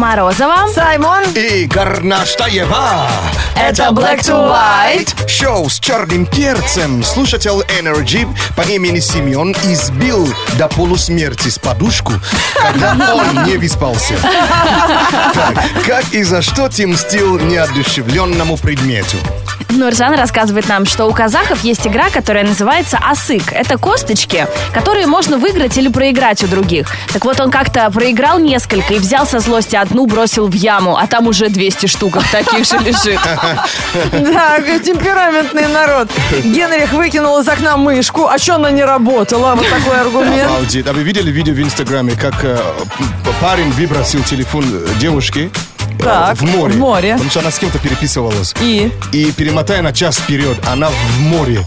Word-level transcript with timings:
Морозова. 0.00 0.66
Саймон. 0.68 1.24
И 1.34 1.66
Гарнаштаева. 1.66 3.06
Это 3.60 3.82
Black 3.90 4.20
to 4.20 4.50
White. 4.50 5.28
Шоу 5.28 5.68
с 5.68 5.78
черным 5.78 6.24
перцем. 6.24 7.04
Слушатель 7.04 7.62
Energy 7.78 8.26
по 8.56 8.62
имени 8.62 9.00
Семен 9.00 9.52
избил 9.64 10.26
до 10.58 10.66
полусмерти 10.66 11.50
с 11.50 11.58
подушку, 11.58 12.14
когда 12.58 13.14
он 13.14 13.44
не 13.44 13.58
выспался. 13.58 14.14
Так, 15.34 15.54
как 15.86 16.04
и 16.12 16.22
за 16.22 16.40
что 16.40 16.70
ты 16.70 16.86
мстил 16.86 17.38
неодушевленному 17.38 18.56
предмету? 18.56 19.18
Нуржан 19.70 20.14
рассказывает 20.14 20.68
нам, 20.68 20.84
что 20.84 21.06
у 21.06 21.12
казахов 21.12 21.62
есть 21.62 21.86
игра, 21.86 22.10
которая 22.10 22.44
называется 22.44 22.98
асык. 22.98 23.52
Это 23.52 23.78
косточки, 23.78 24.46
которые 24.72 25.06
можно 25.06 25.38
выиграть 25.38 25.76
или 25.78 25.88
проиграть 25.88 26.42
у 26.42 26.48
других. 26.48 26.88
Так 27.12 27.24
вот, 27.24 27.40
он 27.40 27.50
как-то 27.50 27.88
проиграл 27.90 28.38
несколько 28.38 28.94
и 28.94 28.98
взял 28.98 29.26
со 29.26 29.38
злости 29.38 29.76
одну, 29.76 30.06
бросил 30.06 30.48
в 30.48 30.54
яму, 30.54 30.96
а 30.96 31.06
там 31.06 31.28
уже 31.28 31.48
200 31.48 31.86
штук 31.86 32.18
таких 32.32 32.66
же 32.66 32.78
лежит. 32.78 33.20
Да, 34.12 34.60
темпераментный 34.78 35.66
народ. 35.68 36.08
Генрих 36.44 36.92
выкинул 36.92 37.38
из 37.40 37.48
окна 37.48 37.76
мышку, 37.76 38.26
а 38.26 38.38
что 38.38 38.56
она 38.56 38.70
не 38.70 38.84
работала? 38.84 39.54
Вот 39.54 39.68
такой 39.68 40.00
аргумент. 40.00 40.46
Обалдеть. 40.50 40.86
А 40.86 40.92
вы 40.92 41.02
видели 41.02 41.30
видео 41.30 41.54
в 41.54 41.60
Инстаграме, 41.60 42.12
как 42.16 42.44
э, 42.44 42.58
парень 43.40 43.70
выбросил 43.72 44.22
телефон 44.24 44.64
девушки 44.98 45.50
э, 45.98 46.02
Так, 46.02 46.36
в 46.36 46.44
море? 46.44 46.72
в 46.74 46.78
море. 46.78 47.12
Потому 47.14 47.30
что 47.30 47.40
она 47.40 47.50
с 47.50 47.58
кем-то 47.58 47.78
переписывалась. 47.78 48.54
И? 48.60 48.90
И 49.12 49.32
перемотая 49.32 49.82
на 49.82 49.92
час 49.92 50.16
вперед, 50.18 50.56
она 50.70 50.88
в 50.88 51.20
море. 51.20 51.64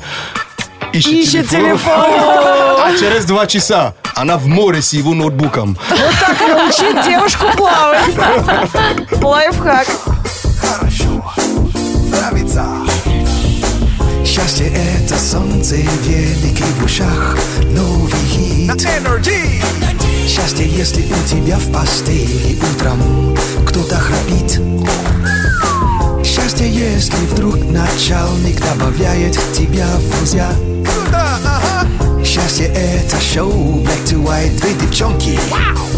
Ищет, 0.93 1.11
Ищет 1.11 1.49
телефон. 1.49 1.91
А 1.95 2.91
через 2.99 3.25
два 3.25 3.47
часа 3.47 3.95
она 4.15 4.37
в 4.37 4.45
море 4.45 4.81
с 4.81 4.93
его 4.93 5.13
ноутбуком. 5.15 5.75
Вот 5.89 6.13
так 6.19 6.39
научить 6.39 7.03
девушку 7.07 7.45
плавать. 7.57 8.13
Лайфхак. 9.21 9.87
Нравится. 12.33 12.65
Счастье 14.25 14.67
это 14.73 15.19
солнце 15.19 15.75
великий 15.75 16.63
в 16.79 16.85
ушах, 16.85 17.37
новый 17.69 18.11
хит. 18.27 18.71
Energy. 18.71 19.63
Счастье, 20.27 20.67
если 20.67 21.03
у 21.03 21.27
тебя 21.27 21.57
в 21.57 21.71
постели 21.71 22.57
утром 22.73 23.37
кто-то 23.67 23.97
храпит. 23.97 24.59
Счастье, 26.25 26.67
если 26.67 27.23
вдруг 27.27 27.57
начальник 27.69 28.59
добавляет 28.61 29.37
тебя 29.55 29.85
в 29.97 30.17
друзья. 30.17 30.51
Счастье 32.25 32.65
это 32.73 33.19
шоу 33.21 33.79
Black 33.83 34.03
to 34.05 34.23
White, 34.23 34.59
две 34.59 34.73
девчонки. 34.73 35.39
Шоу 35.49 35.92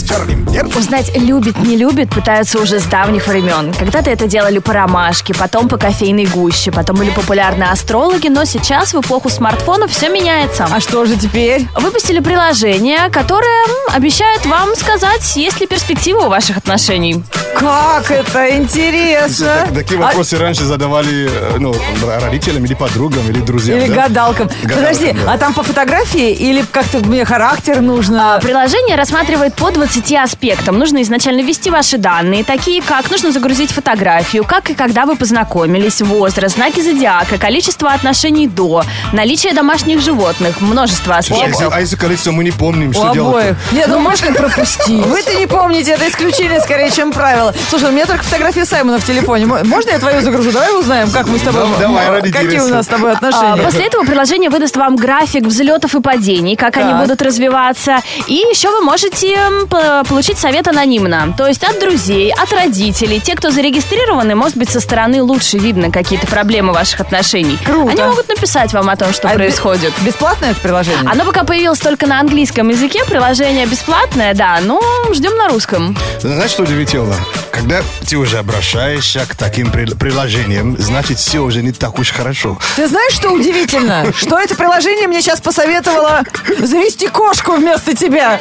с 0.00 0.08
черным 0.08 0.46
перцем. 0.46 0.78
Узнать, 0.80 1.16
любит, 1.16 1.58
не 1.60 1.76
любит, 1.76 2.10
пытаются 2.10 2.58
уже 2.58 2.80
с 2.80 2.84
давних 2.84 3.26
времен. 3.26 3.72
Когда-то 3.78 4.10
это 4.10 4.26
делали 4.26 4.58
по 4.58 4.72
ромашке, 4.72 5.34
потом 5.34 5.68
по 5.68 5.76
кофейной 5.76 6.26
гуще, 6.26 6.72
потом 6.72 6.96
были 6.96 7.10
популярны 7.10 7.64
астрологи, 7.64 8.28
но 8.28 8.44
сейчас 8.44 8.92
в 8.94 9.00
эпоху 9.00 9.28
смартфонов 9.28 9.90
все 9.90 10.08
меняется. 10.08 10.66
А 10.70 10.80
что 10.80 11.04
же 11.04 11.16
теперь? 11.16 11.66
Выпустили 11.78 12.20
приложение, 12.20 13.08
которое 13.10 13.64
м, 13.66 13.94
обещает 13.94 14.44
вам 14.46 14.74
сказать, 14.74 15.36
есть 15.36 15.60
ли 15.60 15.66
перспектива 15.66 16.20
у 16.26 16.28
ваших 16.28 16.56
отношений. 16.56 17.22
Как 17.58 18.10
это 18.10 18.56
интересно. 18.56 19.46
Так- 19.66 19.74
Такие 19.74 20.00
А- 20.00 20.04
вопросы 20.06 20.38
раньше 20.38 20.64
задавали 20.64 21.28
э, 21.30 21.56
ну, 21.58 21.74
родителям 22.22 22.64
или 22.64 22.74
подругам, 22.74 23.28
или 23.28 23.40
друзьям. 23.40 23.78
Или 23.78 23.88
да? 23.92 24.02
гадалкам. 24.08 24.48
Подожди, 24.62 25.12
да. 25.12 25.32
а 25.34 25.38
там 25.38 25.52
по 25.54 25.62
фотографии 25.62 26.30
или 26.32 26.64
как-то 26.70 26.98
мне 26.98 27.24
характер 27.24 27.80
нужно? 27.80 28.38
Приложение 28.42 28.96
рассматривает 28.96 29.54
по 29.54 29.70
20 29.70 29.89
аспектам. 30.22 30.78
Нужно 30.78 31.02
изначально 31.02 31.40
ввести 31.42 31.68
ваши 31.70 31.98
данные, 31.98 32.44
такие 32.44 32.80
как 32.82 33.10
нужно 33.10 33.32
загрузить 33.32 33.70
фотографию, 33.72 34.44
как 34.44 34.70
и 34.70 34.74
когда 34.74 35.04
вы 35.04 35.16
познакомились, 35.16 36.00
возраст, 36.00 36.54
знаки 36.54 36.80
зодиака, 36.80 37.38
количество 37.38 37.90
отношений 37.90 38.46
до, 38.46 38.84
наличие 39.12 39.52
домашних 39.52 40.00
животных, 40.00 40.60
множество 40.60 41.14
А 41.14 41.18
если, 41.18 41.34
аспектов. 41.34 41.74
а 41.74 41.80
если 41.80 41.96
количество 41.96 42.30
мы 42.30 42.44
не 42.44 42.52
помним, 42.52 42.92
что 42.92 43.12
делать? 43.12 43.56
Нет, 43.72 43.88
ну 43.88 43.98
можно 43.98 44.32
пропустить. 44.32 45.04
Вы-то 45.06 45.34
не 45.34 45.46
помните, 45.46 45.92
это 45.92 46.08
исключение 46.08 46.60
скорее, 46.60 46.90
чем 46.90 47.12
правило. 47.12 47.52
Слушай, 47.68 47.88
у 47.88 47.92
меня 47.92 48.06
только 48.06 48.22
фотография 48.22 48.64
Саймона 48.64 48.98
в 49.00 49.04
телефоне. 49.04 49.46
Мо- 49.46 49.64
Можно 49.64 49.90
я 49.90 49.98
твою 49.98 50.20
загружу? 50.22 50.52
Давай 50.52 50.78
узнаем, 50.78 51.10
как 51.10 51.26
мы 51.26 51.38
с 51.38 51.42
тобой... 51.42 51.62
Да, 51.62 51.78
давай, 51.88 52.08
ради 52.10 52.30
Какие 52.30 52.60
у 52.60 52.68
нас 52.68 52.84
с 52.84 52.88
тобой 52.88 53.10
А, 53.12 53.14
отношения? 53.14 53.62
После 53.62 53.86
этого 53.86 54.04
приложение 54.04 54.50
выдаст 54.50 54.76
вам 54.76 54.94
график 54.96 55.44
взлетов 55.44 55.94
и 55.94 56.00
падений, 56.00 56.54
как 56.56 56.76
они 56.76 56.94
будут 56.94 57.20
развиваться. 57.22 57.98
И 58.28 58.34
еще 58.34 58.70
вы 58.70 58.82
можете 58.82 59.36
получить 59.70 60.38
совет 60.38 60.68
анонимно. 60.68 61.34
То 61.36 61.46
есть 61.46 61.64
от 61.64 61.78
друзей, 61.78 62.32
от 62.32 62.52
родителей. 62.52 63.20
Те, 63.20 63.34
кто 63.36 63.50
зарегистрированы, 63.50 64.34
может 64.34 64.56
быть, 64.56 64.70
со 64.70 64.80
стороны 64.80 65.22
лучше 65.22 65.58
видно 65.58 65.90
какие-то 65.90 66.26
проблемы 66.26 66.72
ваших 66.72 67.00
отношений. 67.00 67.58
Круто. 67.64 67.90
Они 67.92 68.02
могут 68.02 68.28
написать 68.28 68.72
вам 68.72 68.88
о 68.90 68.96
том, 68.96 69.12
что 69.12 69.28
А 69.28 69.32
происходит. 69.34 69.92
бе- 70.00 70.10
Бесплатное 70.10 70.50
это 70.52 70.60
приложение? 70.60 71.08
Оно 71.10 71.24
пока 71.24 71.44
появилось 71.44 71.78
только 71.78 72.06
на 72.06 72.20
английском 72.20 72.68
языке, 72.68 73.04
приложение 73.04 73.66
бесплатное, 73.66 74.34
да, 74.34 74.58
но 74.62 74.80
ждем 75.12 75.36
на 75.36 75.48
русском. 75.48 75.96
Знаешь, 76.20 76.50
что 76.50 76.62
удивительно? 76.64 77.14
Когда 77.52 77.82
ты 78.08 78.16
уже 78.16 78.38
обращаешься 78.38 79.24
к 79.28 79.34
таким 79.36 79.70
при- 79.70 79.86
приложениям, 79.94 80.76
значит, 80.78 81.18
все 81.18 81.40
уже 81.40 81.62
не 81.62 81.72
так 81.72 81.98
уж 81.98 82.10
хорошо. 82.12 82.58
Ты 82.76 82.88
знаешь, 82.88 83.12
что 83.14 83.30
удивительно? 83.30 84.06
Что 84.16 84.38
это 84.38 84.54
приложение 84.54 85.06
мне 85.08 85.20
сейчас 85.22 85.40
посоветовало 85.40 86.22
завести 86.58 87.08
кошку 87.08 87.52
вместо 87.52 87.94
тебя. 87.96 88.40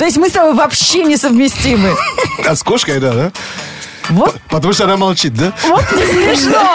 То 0.00 0.06
есть 0.06 0.16
мы 0.16 0.30
с 0.30 0.32
тобой 0.32 0.54
вообще 0.54 1.04
несовместимы. 1.04 1.94
А 2.46 2.56
с 2.56 2.62
кошкой, 2.62 3.00
да, 3.00 3.12
да? 3.12 3.32
Вот, 4.08 4.40
Потому 4.48 4.72
что 4.72 4.84
она 4.84 4.96
молчит, 4.96 5.34
да? 5.34 5.52
вот 5.64 5.84
не 5.92 6.06
смешно. 6.06 6.74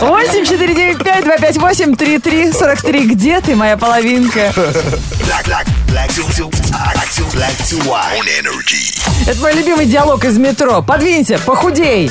8 0.00 0.46
495 0.46 1.24
258 1.24 1.94
3343 1.94 3.06
Где 3.06 3.40
ты, 3.42 3.54
моя 3.54 3.76
половинка? 3.76 4.50
Black, 4.56 5.44
black, 5.44 5.66
black 5.88 6.08
to, 6.08 6.26
to, 6.38 6.50
black 6.50 7.10
to, 7.10 7.30
black 7.34 7.54
to 7.68 7.78
white. 7.84 8.18
On 8.18 8.24
Energy. 8.40 8.98
Это 9.26 9.38
мой 9.42 9.52
любимый 9.52 9.84
диалог 9.84 10.24
из 10.24 10.38
метро. 10.38 10.80
Подвинься, 10.80 11.38
похудей. 11.38 12.10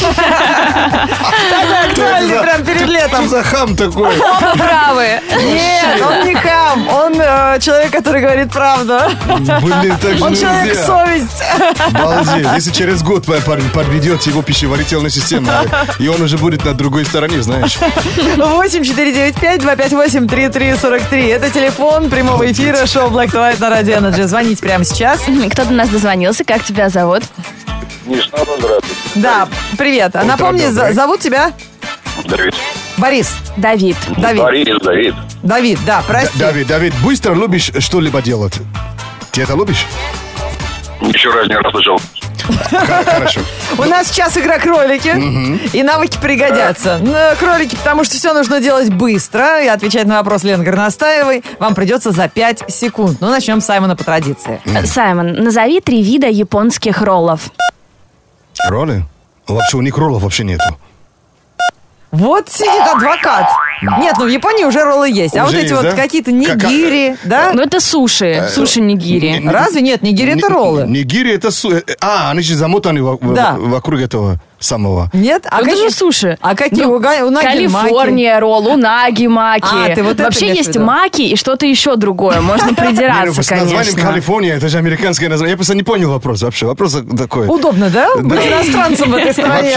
Такой 0.00 1.90
актуальный 1.90 2.38
прям 2.40 2.64
перед 2.64 2.80
Что 2.82 2.90
летом. 2.92 3.28
за 3.28 3.42
хам 3.42 3.76
такой? 3.76 4.14
Правы. 4.56 5.20
Нет, 5.42 6.02
он 6.06 6.26
не 6.26 6.34
хам. 6.34 6.88
Он 6.88 7.14
э, 7.20 7.58
человек, 7.60 7.90
который 7.92 8.20
говорит 8.22 8.50
правду. 8.52 8.98
Блин, 9.62 9.96
так 10.00 10.16
же 10.18 10.24
Он 10.24 10.34
человек 10.34 10.66
нельзя. 10.66 10.86
совесть. 10.86 11.42
Обалдеть. 11.94 12.46
Если 12.54 12.70
через 12.72 13.02
год 13.02 13.24
под- 13.26 13.44
под- 13.44 13.72
подведет 13.72 14.22
его 14.22 14.42
пищеварительная 14.42 15.10
система, 15.10 15.62
и 15.98 16.08
он 16.08 16.20
уже 16.22 16.38
будет 16.38 16.64
на 16.64 16.74
другой 16.74 17.04
стороне, 17.04 17.42
знаешь. 17.42 17.78
8 18.36 18.84
495 18.84 19.60
258 19.60 20.26
3343 20.28 21.26
Это 21.28 21.50
телефон 21.50 22.10
прямого 22.10 22.50
эфира 22.50 22.86
шоу 22.86 23.08
Black 23.10 23.28
to 23.30 23.34
White 23.40 23.60
на 23.60 23.70
Радио 23.70 23.96
Energy. 23.96 24.26
Звоните 24.26 24.62
прямо 24.62 24.84
сейчас. 24.84 25.20
Кто 25.52 25.64
до 25.64 25.72
нас 25.72 25.88
дозвонился, 25.88 26.44
как 26.44 26.62
тебя 26.64 26.88
зовут? 26.88 27.22
Нижний 28.10 28.32
здравствуйте. 28.58 28.94
Да, 29.14 29.48
привет. 29.78 30.16
А 30.16 30.24
Напомни, 30.24 30.66
за- 30.66 30.92
зовут 30.92 31.20
тебя 31.20 31.52
Давид. 32.26 32.54
Борис. 32.96 33.36
Давид. 33.56 33.96
Давид. 34.18 34.42
Борис, 34.42 34.80
Давид. 34.82 35.14
Давид, 35.44 35.78
да, 35.86 36.02
прости. 36.06 36.36
Давид, 36.38 36.66
Давид, 36.66 36.92
быстро 37.04 37.34
любишь 37.34 37.70
что-либо 37.78 38.20
делать? 38.20 38.54
Ты 39.30 39.42
это 39.42 39.54
любишь? 39.54 39.86
Еще 41.00 41.30
раз 41.30 41.46
не 41.48 41.54
раз 41.56 41.70
слышал. 41.72 41.98
Хорошо. 43.06 43.40
У 43.78 43.84
нас 43.84 44.08
сейчас 44.08 44.36
игра 44.36 44.58
кролики, 44.58 45.14
и 45.72 45.82
навыки 45.84 46.18
пригодятся. 46.20 46.98
Ну, 47.00 47.14
кролики, 47.38 47.76
потому 47.76 48.02
что 48.02 48.16
все 48.16 48.32
нужно 48.34 48.60
делать 48.60 48.90
быстро, 48.92 49.62
и 49.62 49.68
отвечать 49.68 50.06
на 50.06 50.16
вопрос 50.16 50.42
Лены 50.42 50.64
Горностаевой 50.64 51.44
вам 51.60 51.74
придется 51.76 52.10
за 52.10 52.28
5 52.28 52.64
секунд. 52.68 53.18
Ну, 53.20 53.30
начнем 53.30 53.60
с 53.60 53.66
Саймона 53.66 53.94
по 53.94 54.02
традиции. 54.02 54.60
Саймон, 54.84 55.32
назови 55.34 55.80
три 55.80 56.02
вида 56.02 56.26
японских 56.26 57.02
роллов. 57.02 57.50
Роллы? 58.68 59.04
Вообще 59.46 59.76
у 59.76 59.82
них 59.82 59.96
роллов 59.98 60.22
вообще 60.22 60.44
нету. 60.44 60.76
Вот 62.12 62.48
сидит 62.48 62.82
адвокат. 62.92 63.46
Нет, 64.00 64.16
ну 64.18 64.24
в 64.24 64.28
Японии 64.28 64.64
уже 64.64 64.82
роллы 64.82 65.08
есть. 65.10 65.36
а 65.36 65.44
Уже 65.44 65.52
вот 65.52 65.54
эти 65.54 65.62
есть, 65.70 65.74
вот 65.74 65.82
да? 65.84 65.92
какие-то 65.92 66.32
Как- 66.32 66.64
нигири, 66.64 67.16
да? 67.24 67.52
Ну, 67.54 67.62
это 67.62 67.78
суши. 67.80 68.48
Суши 68.52 68.80
нигири. 68.80 69.38
не- 69.38 69.48
Разве 69.48 69.80
нет? 69.80 70.02
Нигири 70.02 70.32
это 70.36 70.48
Ни- 70.48 70.52
роллы. 70.52 70.86
Нигири 70.88 71.32
это... 71.32 71.52
су- 71.52 71.70
э, 71.76 71.82
А, 72.00 72.30
они 72.32 72.42
же 72.42 72.56
замотаны 72.56 73.00
Да. 73.32 73.54
вокруг 73.56 74.00
этого 74.00 74.40
самого. 74.60 75.10
Нет? 75.12 75.46
А 75.50 75.60
это 75.60 75.70
какие- 75.70 75.88
же 75.88 75.94
суши. 75.94 76.38
А 76.40 76.54
какие? 76.54 76.84
Ну, 76.84 76.92
у, 76.92 76.98
га- 77.00 77.24
у 77.24 77.30
Наги 77.30 77.66
маки? 77.66 77.88
Калифорния 77.88 78.38
ролл, 78.38 78.68
унаги 78.68 79.26
маки. 79.26 79.64
А, 79.90 79.94
ты 79.94 80.02
вот 80.02 80.12
это 80.14 80.24
Вообще 80.24 80.48
есть 80.54 80.76
маки 80.76 81.22
и 81.22 81.36
что-то 81.36 81.66
еще 81.66 81.96
другое. 81.96 82.40
Можно 82.40 82.68
ну, 82.68 82.74
придираться, 82.76 83.42
с 83.42 83.50
названием 83.50 83.78
конечно. 83.94 84.02
Калифорния, 84.10 84.54
это 84.56 84.68
же 84.68 84.78
американское 84.78 85.28
название. 85.28 85.52
Я 85.52 85.56
просто 85.56 85.74
не 85.74 85.82
понял 85.82 86.10
вопрос 86.10 86.42
вообще. 86.42 86.66
Вопрос 86.66 86.96
такой. 87.18 87.48
Удобно, 87.48 87.90
да? 87.90 88.16
Быть 88.16 88.46
иностранцем 88.46 89.10
в 89.10 89.14
этой 89.16 89.32
стране. 89.32 89.74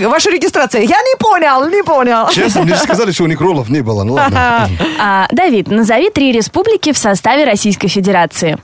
Ваша 0.06 0.30
регистрация. 0.30 0.82
Я 0.82 1.02
не 1.02 1.16
понял, 1.18 1.68
не 1.68 1.82
понял. 1.82 2.28
Честно, 2.30 2.62
мне 2.62 2.74
же 2.74 2.80
сказали, 2.80 3.10
что 3.10 3.24
у 3.24 3.26
них 3.26 3.40
роллов 3.40 3.68
не 3.68 3.80
было. 3.82 4.04
Ну 4.04 4.14
ладно. 4.14 4.68
А, 5.00 5.26
Давид, 5.32 5.68
назови 5.68 6.10
три 6.10 6.32
республики 6.32 6.92
в 6.92 6.98
составе 6.98 7.44
Российской 7.44 7.88
Федерации. 7.88 8.56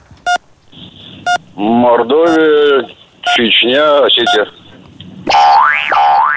Мордовия, 1.57 2.87
Чечня, 3.23 4.05
Осетия. 4.05 4.47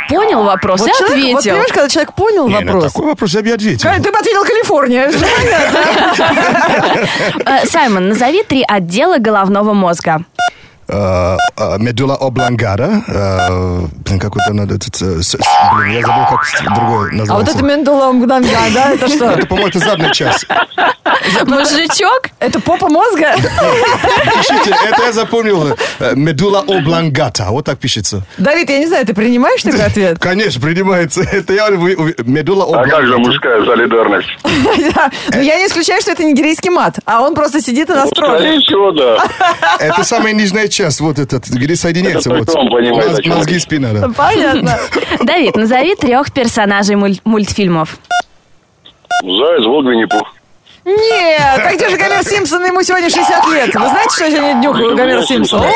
Понял 0.10 0.44
вопрос 0.44 0.82
Вот 0.82 0.90
и 0.90 0.94
человек- 0.94 1.10
вот 1.10 1.18
ответил. 1.40 1.52
понимаешь, 1.52 1.74
когда 1.74 1.90
человек 1.90 2.14
понял 2.16 2.48
Не, 2.48 2.60
на 2.60 2.74
вопрос. 2.74 2.94
такой 2.94 3.06
вопрос 3.08 3.34
я 3.34 3.42
бы 3.42 3.52
ответил. 3.52 3.90
Ты 4.04 4.12
бы 4.12 4.18
ответил 4.18 4.44
Калифорния. 4.44 5.12
Э, 7.46 7.66
Саймон, 7.66 8.10
назови 8.10 8.44
три 8.44 8.64
отдела 8.68 9.18
головного 9.18 9.74
мозга. 9.74 10.24
Э, 10.92 11.38
э, 11.58 11.78
Медула 11.80 12.16
облангара. 12.16 13.02
э, 13.08 13.80
Блин, 14.06 14.20
какой-то 14.20 14.54
надо... 14.54 14.78
тут, 14.78 15.02
э, 15.02 15.22
с- 15.22 15.30
с- 15.36 15.38
Блин, 15.76 15.94
я 15.94 16.02
забыл, 16.02 16.26
как 16.26 16.46
другое 16.76 17.12
А 17.30 17.34
вот 17.36 17.48
это 17.48 17.64
мгновенья, 18.12 18.58
да? 18.74 18.92
Это 18.92 19.08
что? 19.08 19.32
Это, 19.32 19.48
по-моему, 19.48 19.70
это 19.70 19.80
задняя 19.80 20.12
часть. 20.12 20.46
Мужичок? 21.46 22.24
Это 22.40 22.60
попа 22.60 22.90
мозга? 22.90 23.36
Пишите, 23.36 24.76
это 24.90 25.04
я 25.04 25.12
запомнил. 25.14 25.78
Медула 26.16 26.60
облангата. 26.60 27.46
Вот 27.50 27.66
так 27.66 27.78
пишется. 27.80 28.24
Давид, 28.38 28.70
я 28.70 28.80
не 28.80 28.88
знаю, 28.88 29.06
ты 29.06 29.14
принимаешь 29.14 29.62
такой 29.64 29.84
ответ? 29.86 30.18
Конечно, 30.20 30.60
принимается. 30.62 31.22
Это 31.22 31.54
я... 31.54 31.70
Медула 31.70 32.66
А 32.66 32.84
как 32.84 33.06
же 33.06 33.14
облангата. 33.14 33.20
мужская 33.30 33.66
солидарность? 33.66 34.30
Да. 34.96 35.10
Но 35.34 35.40
я 35.42 35.58
не 35.58 35.68
исключаю, 35.68 36.02
что 36.02 36.12
это 36.12 36.24
нигерийский 36.24 36.70
мат, 36.70 37.00
а 37.06 37.22
он 37.22 37.34
просто 37.36 37.62
сидит 37.62 37.90
и 37.90 37.94
настроен. 37.94 38.36
Скорее 38.36 38.60
всего, 38.60 38.92
да. 38.92 39.18
Это 39.80 40.04
самая 40.04 40.34
нижняя 40.34 40.68
часть, 40.68 40.81
вот 41.02 41.20
этот, 41.20 41.48
где 41.48 41.76
соединяется. 41.76 42.34
Это 42.34 42.52
Вот. 42.58 42.72
понимает, 42.72 43.26
Мозги 43.26 43.56
и 43.56 43.60
спина, 43.60 43.90
да. 43.94 44.10
Понятно. 44.10 44.78
Давид, 45.22 45.56
назови 45.56 45.96
трех 45.96 46.32
персонажей 46.32 46.96
муль- 46.96 47.20
мультфильмов. 47.24 47.98
Заяц, 49.22 49.66
волк, 49.66 49.86
Винни-Пух. 49.86 50.28
Нет, 50.84 51.42
а 51.64 51.76
где 51.76 51.90
же 51.90 51.98
Гомер 51.98 52.24
Симпсон? 52.24 52.66
Ему 52.66 52.82
сегодня 52.82 53.10
60 53.10 53.48
лет. 53.54 53.76
Вы 53.76 53.88
знаете, 53.90 54.16
что 54.16 54.26
я 54.26 54.32
сегодня 54.32 54.54
днюхаю 54.56 54.96
Гомера 54.96 55.22
Симпсона? 55.22 55.68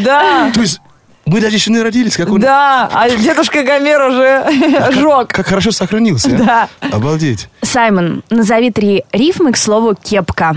Да, 0.00 0.50
То 0.52 0.60
есть 0.60 0.80
мы 1.24 1.40
даже 1.40 1.54
еще 1.54 1.70
не 1.70 1.80
родились, 1.80 2.16
как 2.16 2.28
он... 2.30 2.40
да, 2.40 2.90
а 2.92 3.08
дедушка 3.10 3.62
Гомер 3.62 4.02
уже 4.08 4.92
жег. 4.92 5.28
Как 5.28 5.46
хорошо 5.46 5.70
сохранился. 5.70 6.30
а? 6.34 6.68
Да. 6.80 6.96
Обалдеть. 6.96 7.48
Саймон, 7.62 8.24
назови 8.30 8.72
три 8.72 9.04
рифмы 9.12 9.52
к 9.52 9.56
слову 9.56 9.94
кепка. 9.94 10.56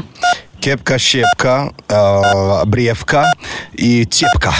Кепка, 0.63 0.97
щепка, 0.97 1.73
э, 1.89 2.65
бревка 2.65 3.33
и 3.73 4.05
тепка. 4.05 4.53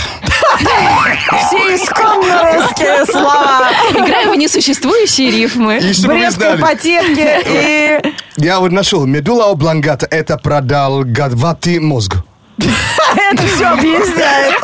Все 0.58 1.76
исконно 1.76 2.56
русские 2.56 3.06
слова. 3.06 3.70
Играем 3.92 4.34
в 4.34 4.36
несуществующие 4.36 5.32
рифмы. 5.32 5.78
И 5.78 5.94
чтобы 5.94 6.16
вы 6.16 6.20
Бревки, 6.20 6.36
знали, 6.36 6.62
потепки 6.62 7.40
и... 7.46 8.14
я 8.36 8.60
вот 8.60 8.74
нашел. 8.74 9.06
Медула 9.06 9.50
облангата– 9.50 10.06
это 10.12 10.38
продолговатый 10.38 11.80
мозг. 11.80 12.18
Это 12.58 13.48
все 13.48 13.68
объясняет. 13.68 14.56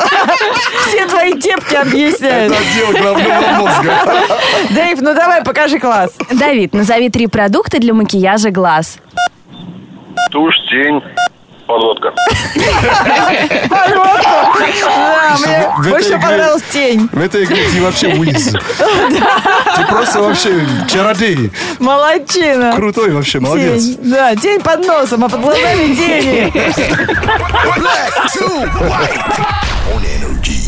Все 0.88 1.06
твои 1.06 1.40
тепки 1.40 1.74
объясняют. 1.74 2.52
Это 2.52 2.60
отдел 2.60 3.02
головного 3.02 3.52
мозга. 3.52 3.96
Дэйв, 4.74 5.00
ну 5.00 5.14
давай, 5.14 5.42
покажи 5.42 5.78
класс. 5.78 6.10
Давид, 6.30 6.74
назови 6.74 7.08
три 7.08 7.28
продукта 7.28 7.78
для 7.78 7.94
макияжа 7.94 8.50
глаз. 8.50 8.98
Тушь, 10.30 10.54
тень, 10.70 11.00
подводка. 11.70 12.12
Да, 13.70 15.36
мне 15.38 15.72
в 15.76 15.80
этой 15.80 15.90
больше 15.90 16.08
игре- 16.10 16.20
понравилась 16.20 16.62
тень. 16.72 17.08
В 17.12 17.20
этой 17.20 17.44
игре 17.44 17.64
ты 17.72 17.82
вообще 17.82 18.08
Уиз. 18.14 18.52
Ты 19.76 19.84
просто 19.88 20.20
вообще 20.22 20.66
чародей. 20.88 21.50
Молодчина. 21.78 22.72
Крутой 22.74 23.12
вообще, 23.12 23.40
молодец. 23.40 23.84
Да, 23.98 24.34
тень 24.36 24.60
под 24.60 24.86
носом, 24.86 25.24
а 25.24 25.28
под 25.28 25.40
глазами 25.40 25.94
тени. 25.94 26.52
Black 27.76 28.14
to 28.34 28.48
white 28.88 29.40
on 29.94 30.02
energy. 30.04 30.59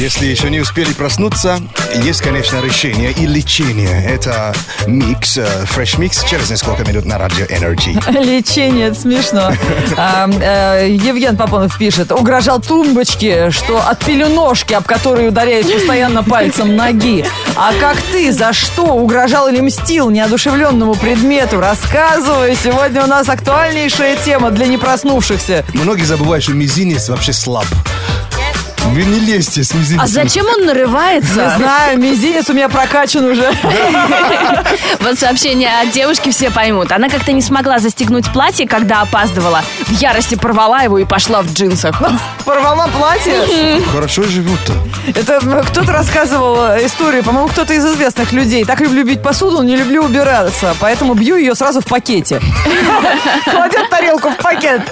Если 0.00 0.24
еще 0.24 0.48
не 0.48 0.60
успели 0.60 0.94
проснуться, 0.94 1.60
есть, 2.02 2.22
конечно, 2.22 2.58
решение 2.62 3.12
и 3.12 3.26
лечение. 3.26 4.02
Это 4.06 4.54
микс, 4.86 5.36
э, 5.36 5.44
фреш 5.66 5.98
микс 5.98 6.24
через 6.24 6.48
несколько 6.48 6.88
минут 6.88 7.04
на 7.04 7.18
радио 7.18 7.44
Energy. 7.44 7.92
Лечение, 8.24 8.86
это 8.86 8.98
смешно. 8.98 9.52
А, 9.98 10.26
э, 10.26 10.88
Евген 10.90 11.36
Попонов 11.36 11.76
пишет, 11.76 12.12
угрожал 12.12 12.62
тумбочке, 12.62 13.50
что 13.50 13.86
от 13.86 14.02
пеленошки, 14.02 14.72
об 14.72 14.84
которую 14.84 15.28
ударяет 15.28 15.70
постоянно 15.70 16.22
пальцем 16.22 16.74
ноги. 16.76 17.26
А 17.54 17.74
как 17.78 17.98
ты, 18.10 18.32
за 18.32 18.54
что 18.54 18.94
угрожал 18.94 19.48
или 19.48 19.60
мстил 19.60 20.08
неодушевленному 20.08 20.94
предмету? 20.94 21.60
Рассказывай. 21.60 22.56
Сегодня 22.56 23.04
у 23.04 23.06
нас 23.06 23.28
актуальнейшая 23.28 24.16
тема 24.16 24.50
для 24.50 24.66
непроснувшихся. 24.66 25.62
Многие 25.74 26.04
забывают, 26.04 26.42
что 26.42 26.54
мизинец 26.54 27.10
вообще 27.10 27.34
слаб. 27.34 27.66
Вы 28.92 29.04
не 29.04 29.20
лезьте 29.20 29.62
с 29.62 29.72
мизинцем. 29.72 30.00
А 30.00 30.06
зачем 30.08 30.46
он 30.46 30.66
нарывается? 30.66 31.34
Не 31.34 31.56
знаю, 31.56 31.98
мизинец 31.98 32.50
у 32.50 32.54
меня 32.54 32.68
прокачан 32.68 33.24
уже. 33.24 33.50
Вот 35.00 35.18
сообщение 35.18 35.70
от 35.80 35.90
девушки 35.92 36.30
все 36.30 36.50
поймут. 36.50 36.92
Она 36.92 37.08
как-то 37.08 37.32
не 37.32 37.40
смогла 37.40 37.78
застегнуть 37.78 38.30
платье, 38.32 38.68
когда 38.68 39.00
опаздывала. 39.00 39.62
В 39.86 39.92
ярости 39.92 40.34
порвала 40.34 40.82
его 40.82 40.98
и 40.98 41.04
пошла 41.04 41.42
в 41.42 41.52
джинсах. 41.52 42.00
Порвала 42.44 42.88
платье. 42.88 43.80
Хорошо 43.92 44.22
живут-то. 44.24 44.72
Это 45.14 45.40
кто-то 45.68 45.92
рассказывал 45.92 46.64
э, 46.72 46.86
историю, 46.86 47.22
по-моему, 47.24 47.48
кто-то 47.48 47.72
из 47.72 47.84
известных 47.84 48.32
людей. 48.32 48.64
Так 48.64 48.80
люблю 48.80 49.04
бить 49.04 49.22
посуду, 49.22 49.62
не 49.62 49.76
люблю 49.76 50.04
убираться, 50.04 50.74
поэтому 50.80 51.14
бью 51.14 51.36
ее 51.36 51.54
сразу 51.54 51.80
в 51.80 51.84
пакете. 51.86 52.40
Кладет 53.44 53.88
тарелку 53.90 54.30
в 54.30 54.36
пакет. 54.36 54.82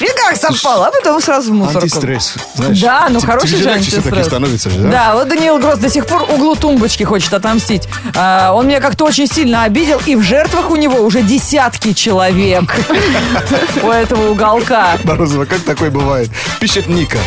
И 0.00 0.06
как 0.06 0.36
совпало, 0.36 0.86
а 0.86 0.90
потом 0.90 1.20
сразу 1.20 1.52
в 1.52 1.54
мусорку. 1.54 1.82
Антистресс. 1.82 2.34
Знаешь, 2.54 2.80
Да, 2.80 3.06
ну 3.10 3.20
Т- 3.20 3.26
хороший 3.32 3.58
же 3.58 3.70
антистресс. 3.70 4.26
становится 4.26 4.70
же, 4.70 4.78
да? 4.78 4.90
Да, 4.90 5.14
вот 5.14 5.28
Даниил 5.28 5.58
Гросс 5.58 5.78
до 5.78 5.88
сих 5.88 6.06
пор 6.06 6.22
углу 6.22 6.54
тумбочки 6.56 7.02
хочет 7.02 7.32
отомстить. 7.32 7.88
А, 8.14 8.52
он 8.52 8.66
меня 8.66 8.80
как-то 8.80 9.04
очень 9.04 9.26
сильно 9.26 9.64
обидел, 9.64 10.00
и 10.06 10.16
в 10.16 10.22
жертвах 10.22 10.70
у 10.70 10.76
него 10.76 11.00
уже 11.00 11.22
десятки 11.22 11.92
человек 11.92 12.64
у 13.82 13.88
этого 13.88 14.30
уголка. 14.30 14.98
Морозова, 15.04 15.44
как 15.44 15.60
такое 15.60 15.90
бывает? 15.90 16.30
Пишет 16.60 16.88
Ника. 16.88 17.18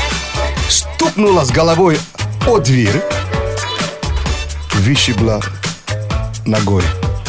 Стукнула 0.69 1.43
с 1.45 1.51
головой 1.51 1.99
о 2.47 2.59
дверь, 2.59 3.01
вышибла 4.73 5.41
ногой. 6.45 6.83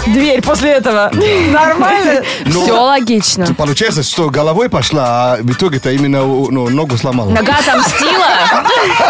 Дверь 0.06 0.40
после 0.42 0.70
этого. 0.72 1.10
Нормально? 1.50 2.22
Ну, 2.46 2.62
Все 2.62 2.72
логично. 2.80 3.46
Получается, 3.54 4.02
что 4.02 4.30
головой 4.30 4.68
пошла, 4.68 5.34
а 5.34 5.36
в 5.42 5.50
итоге-то 5.52 5.90
именно 5.90 6.20
ну, 6.20 6.68
ногу 6.68 6.96
сломала. 6.96 7.30
Нога 7.30 7.54
отомстила. 7.56 8.26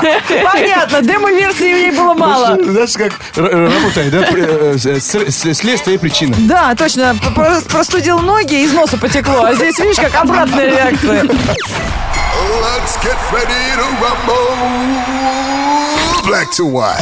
Понятно, 0.53 1.03
демо-версии 1.03 1.75
у 1.75 1.77
ней 1.77 1.91
было 1.93 2.15
мало. 2.15 2.57
Знаешь, 2.63 2.93
как 2.95 3.13
работает, 3.37 4.11
да? 4.11 4.27
Э, 4.33 4.77
с- 4.79 5.55
Следствие 5.57 5.97
и 5.97 5.99
причина. 5.99 6.35
Да, 6.39 6.75
точно. 6.75 7.15
Про- 7.35 7.61
Простудил 7.69 8.19
ноги, 8.21 8.63
из 8.65 8.73
носа 8.73 8.97
потекло. 8.97 9.43
А 9.45 9.55
здесь, 9.55 9.79
видишь, 9.79 9.97
как 9.97 10.15
обратная 10.15 10.67
реакция. 10.67 11.23
Let's 11.25 12.97
get 13.03 13.17
ready 13.33 13.77
to 13.77 13.87
rumble. 14.01 15.76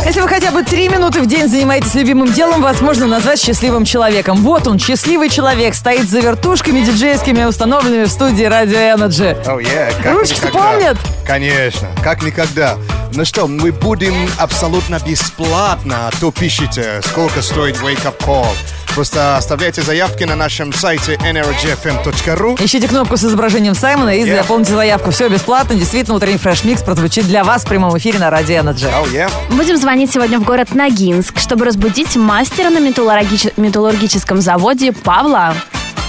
Если 0.05 0.21
вы 0.21 0.29
хотя 0.29 0.51
бы 0.51 0.63
три 0.63 0.87
минуты 0.87 1.23
в 1.23 1.27
день 1.27 1.49
занимаетесь 1.49 1.95
любимым 1.95 2.31
делом, 2.31 2.61
вас 2.61 2.83
можно 2.83 3.07
назвать 3.07 3.41
счастливым 3.41 3.87
человеком. 3.87 4.43
Вот 4.43 4.67
он, 4.67 4.79
счастливый 4.79 5.31
человек, 5.31 5.75
стоит 5.75 6.11
за 6.11 6.21
вертушками 6.21 6.81
диджейскими, 6.81 7.45
установленными 7.45 8.05
в 8.05 8.11
студии 8.11 8.45
Радио 8.45 8.77
Energy. 8.77 9.35
Oh, 9.47 9.63
yeah, 9.63 10.13
Ручки 10.13 10.47
помнят? 10.53 10.99
Конечно, 11.27 11.89
как 12.03 12.23
никогда. 12.23 12.77
Ну 13.15 13.25
что, 13.25 13.47
мы 13.47 13.73
будем 13.73 14.15
абсолютно 14.39 14.99
бесплатно, 14.99 16.11
то 16.21 16.31
пишите, 16.31 17.01
сколько 17.07 17.41
стоит 17.41 17.77
Wake 17.77 18.05
Up 18.05 18.19
Call. 18.19 18.55
Просто 18.95 19.37
оставляйте 19.37 19.83
заявки 19.83 20.23
на 20.23 20.37
нашем 20.37 20.73
сайте 20.73 21.15
energyfm.ru. 21.15 22.65
Ищите 22.65 22.87
кнопку 22.87 23.17
с 23.17 23.25
изображением 23.25 23.75
Саймона 23.75 24.11
и 24.17 24.23
Yeah. 24.25 24.37
заполните 24.39 24.73
заявку. 24.75 25.11
Все 25.11 25.29
бесплатно. 25.29 25.75
Действительно, 25.75 26.17
утренний 26.17 26.39
fresh 26.39 26.66
mix 26.66 26.83
прозвучит 26.83 27.27
для 27.27 27.43
вас 27.43 27.65
в 27.65 27.67
прямом 27.67 27.97
эфире 27.99 28.21
на 28.21 28.31
Радио 28.31 28.57
Energy. 28.61 28.89
Oh, 28.89 29.13
yeah. 29.13 29.29
Будем 29.51 29.77
звонить 29.77 30.13
сегодня 30.13 30.39
в 30.39 30.45
город 30.45 30.75
Ногинск, 30.77 31.41
чтобы 31.41 31.65
разбудить 31.65 32.15
мастера 32.15 32.71
на 32.71 32.79
металлургич- 32.79 33.53
металлургическом 33.57 34.41
заводе 34.41 34.93
Павла. 34.93 35.55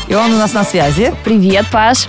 И 0.07 0.13
он 0.13 0.33
у 0.33 0.37
нас 0.37 0.53
на 0.53 0.63
связи. 0.63 1.11
Привет, 1.23 1.65
Паш. 1.71 2.07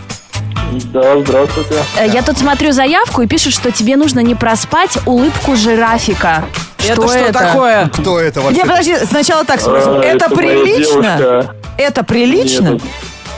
Да, 0.93 1.19
здравствуйте. 1.21 1.75
Э, 1.99 2.07
Я 2.13 2.21
тут 2.23 2.37
смотрю 2.39 2.73
заявку 2.73 3.23
и 3.23 3.27
пишут, 3.27 3.55
что 3.55 3.71
тебе 3.73 3.97
нужно 3.97 4.21
не 4.21 4.35
проспать 4.35 4.99
улыбку 5.07 5.57
жирафика. 5.57 6.45
Это 6.93 7.09
что 7.09 7.33
такое? 7.33 7.89
Кто 7.89 8.21
это 8.21 8.41
вообще? 8.41 8.63
Не, 8.63 8.69
подожди, 8.69 8.97
сначала 9.05 9.45
так 9.45 9.61
спросим. 9.61 9.93
А, 9.93 10.01
это 10.01 10.27
это 10.27 10.35
прилично? 10.35 11.55
Это 11.79 12.05
прилично? 12.05 12.69
Нет. 12.69 12.83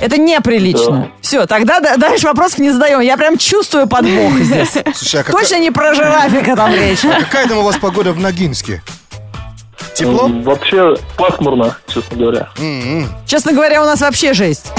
Это 0.00 0.16
неприлично. 0.16 0.92
Да. 0.92 1.08
Все, 1.20 1.46
тогда 1.46 1.80
да- 1.80 1.96
дальше 1.96 2.26
вопросов 2.26 2.58
не 2.60 2.70
задаем. 2.70 3.00
Я 3.00 3.16
прям 3.16 3.36
чувствую 3.36 3.88
подвох 3.88 4.32
здесь. 4.40 4.70
Слушай, 4.94 5.20
а 5.20 5.24
какая, 5.24 5.42
Точно 5.42 5.58
не 5.58 5.70
про 5.70 5.94
жирафика 5.94 6.54
там 6.56 6.72
речь. 6.72 7.00
какая 7.20 7.48
там 7.48 7.58
у 7.58 7.62
вас 7.62 7.76
погода 7.76 8.12
в 8.12 8.20
Ногинске? 8.20 8.82
Тепло? 9.98 10.28
Вообще 10.42 10.94
пасмурно, 11.16 11.76
честно 11.92 12.16
говоря. 12.16 12.48
Честно 13.26 13.52
говоря, 13.52 13.82
у 13.82 13.84
нас 13.84 14.00
вообще 14.00 14.32
жесть. 14.32 14.72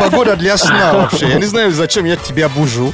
Погода 0.00 0.34
для 0.36 0.56
сна 0.56 0.92
вообще. 0.94 1.28
Я 1.28 1.34
не 1.36 1.44
знаю, 1.44 1.70
зачем 1.70 2.04
я 2.04 2.16
тебя 2.16 2.48
бужу. 2.48 2.92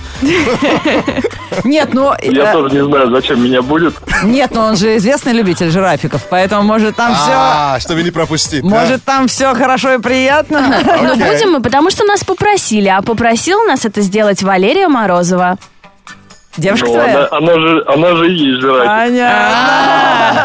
Нет, 1.65 1.95
ну... 1.95 2.13
Я 2.23 2.51
э, 2.51 2.53
тоже 2.53 2.75
не 2.75 2.85
знаю, 2.85 3.11
зачем 3.11 3.43
меня 3.43 3.63
будет. 3.63 3.95
Нет, 4.25 4.51
ну 4.53 4.61
он 4.61 4.77
же 4.77 4.97
известный 4.99 5.33
любитель 5.33 5.71
жирафиков, 5.71 6.23
поэтому 6.29 6.63
может 6.63 6.97
там 6.97 7.15
все... 7.15 7.33
А, 7.33 7.79
чтобы 7.81 8.03
не 8.03 8.11
пропустить. 8.11 8.63
да? 8.63 8.69
Может, 8.69 9.05
там 9.05 9.27
все 9.29 9.55
хорошо 9.55 9.95
и 9.95 9.99
приятно? 9.99 10.61
Но 11.03 11.13
Окей. 11.13 11.25
будем 11.25 11.53
мы, 11.53 11.63
потому 11.63 11.91
что 11.91 12.05
нас 12.05 12.23
попросили, 12.25 12.89
а 12.89 13.01
попросил 13.03 13.65
нас 13.65 13.85
это 13.85 14.03
сделать 14.03 14.43
Валерия 14.43 14.89
Морозова. 14.89 15.57
Девушка 16.57 16.87
Ну, 16.87 16.93
твоя? 16.95 17.29
она, 17.31 17.39
она 17.39 17.53
же, 17.61 17.85
она 17.87 18.17
же 18.17 18.33
и 18.33 18.35
есть 18.35 18.61
жирафик. 18.63 18.87
Понятно. 18.87 19.96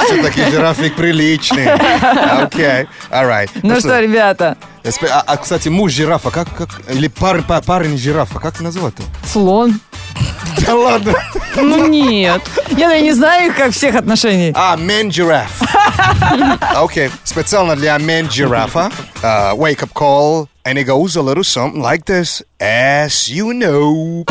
Все-таки 0.05 0.45
жирафик 0.51 0.95
приличный. 0.95 1.67
Окей, 1.71 2.87
alright. 3.09 3.49
Ну 3.63 3.79
что, 3.79 3.99
ребята, 3.99 4.57
А, 5.09 5.23
а, 5.25 5.37
кстати, 5.37 5.69
муж 5.69 5.91
жирафа, 5.91 6.31
как, 6.31 6.47
как, 6.55 6.69
или 6.89 7.07
пар, 7.07 7.43
па- 7.47 7.61
парень 7.61 7.97
жирафа, 7.97 8.39
как 8.39 8.59
называть-то? 8.61 9.03
слон. 9.25 9.79
Да 10.67 10.75
ладно. 10.75 11.13
Ну 11.55 11.87
нет. 11.87 12.41
Я 12.71 12.99
не 12.99 13.13
знаю 13.13 13.49
их 13.51 13.55
как 13.55 13.71
всех 13.71 13.95
отношений. 13.95 14.51
А, 14.55 14.75
man 14.75 15.07
giraffe. 15.09 15.65
Окей, 16.75 17.09
специально 17.23 17.75
для 17.75 17.95
man 17.97 18.29
жирафа. 18.29 18.91
uh, 19.23 19.55
wake 19.55 19.81
up 19.83 19.93
call, 19.93 20.47
and 20.65 20.77
it 20.77 20.85
goes 20.85 21.15
a 21.15 21.21
little 21.21 21.43
something 21.43 21.81
like 21.81 22.05
this. 22.05 22.41
As 22.59 23.29
you 23.29 23.53
know. 23.53 24.25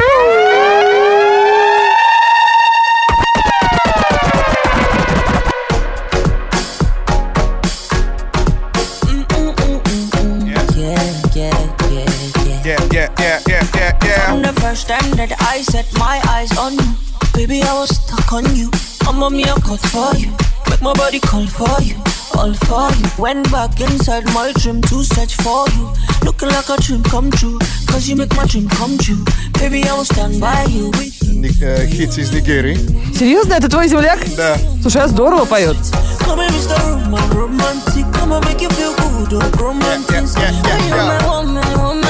first 14.69 14.87
time 14.87 15.11
that 15.17 15.31
I 15.41 15.61
set 15.61 15.85
my 15.97 16.21
eyes 16.29 16.55
on 16.57 16.73
you, 16.73 16.91
baby, 17.33 17.61
I 17.63 17.73
was 17.73 17.89
stuck 17.95 18.31
on 18.33 18.55
you. 18.55 18.69
I'm 19.07 19.21
a 19.21 19.29
mere 19.29 19.55
cut 19.63 19.79
for 19.93 20.15
you, 20.17 20.31
make 20.69 20.81
my 20.81 20.93
body 20.93 21.19
call 21.19 21.45
for 21.47 21.81
you, 21.81 21.95
all 22.33 22.53
for 22.65 22.89
you. 22.97 23.05
Went 23.17 23.51
back 23.51 23.79
inside 23.79 24.25
my 24.33 24.51
dream 24.59 24.81
to 24.83 25.03
search 25.03 25.35
for 25.37 25.65
you, 25.77 25.89
looking 26.23 26.49
like 26.49 26.69
a 26.69 26.77
dream 26.81 27.03
come 27.03 27.31
true. 27.31 27.59
Cause 27.87 28.07
you 28.09 28.15
make 28.15 28.35
my 28.35 28.45
dream 28.45 28.67
come 28.69 28.97
true, 28.97 29.23
baby, 29.59 29.83
I 29.83 29.93
will 29.93 30.05
stand 30.05 30.39
by 30.41 30.65
you. 30.69 30.91
Ни- 31.31 31.51
э, 31.61 31.87
Хит 31.87 32.17
из 32.17 32.31
Нигерии. 32.31 32.77
Серьезно, 33.13 33.53
это 33.53 33.69
твой 33.69 33.87
земляк? 33.87 34.19
Да. 34.35 34.57
Слушай, 34.81 35.03
а 35.03 35.07
здорово 35.07 35.45
поет. 35.45 35.77
Come 36.19 36.39
here, 36.39 36.49
Mr. 36.49 36.75
Roman, 36.81 37.29
romantic. 37.31 38.05
Come 38.13 38.33
and 38.33 38.45
make 38.45 38.61
you 38.61 38.69
feel 38.71 38.93
good, 38.95 39.33
oh, 39.33 39.63
romantic. 39.63 40.25
Yeah, 40.37 40.51
yeah, 40.65 40.87
yeah, 40.87 42.08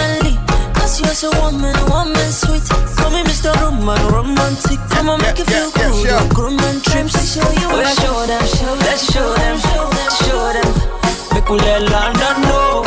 she 1.01 1.09
was 1.09 1.25
a 1.25 1.31
woman, 1.41 1.75
a 1.77 1.85
woman 1.89 2.33
sweet. 2.33 2.65
Call 2.97 3.11
me 3.11 3.23
Mr. 3.25 3.55
Roman, 3.61 4.01
romantic. 4.13 4.79
I'ma 4.93 5.17
make 5.17 5.39
you 5.39 5.45
feel 5.45 5.71
good. 5.71 5.93
Cool. 5.93 6.05
Yeah, 6.05 6.29
Groom 6.35 6.59
and 6.61 6.83
trips, 6.83 7.17
I 7.17 7.25
show 7.25 7.51
you. 7.61 7.69
Oh, 7.73 7.95
show 8.01 8.27
them, 8.27 8.45
show 8.45 8.67
them, 8.67 8.79
let's 8.85 9.13
show 9.13 9.33
them, 9.35 9.57
show 9.59 9.89
them, 9.97 10.11
show 10.21 10.53
them. 10.57 10.71
Make 11.33 11.49
we 11.49 11.59
let 11.59 11.83
London 11.91 12.37
know. 12.43 12.83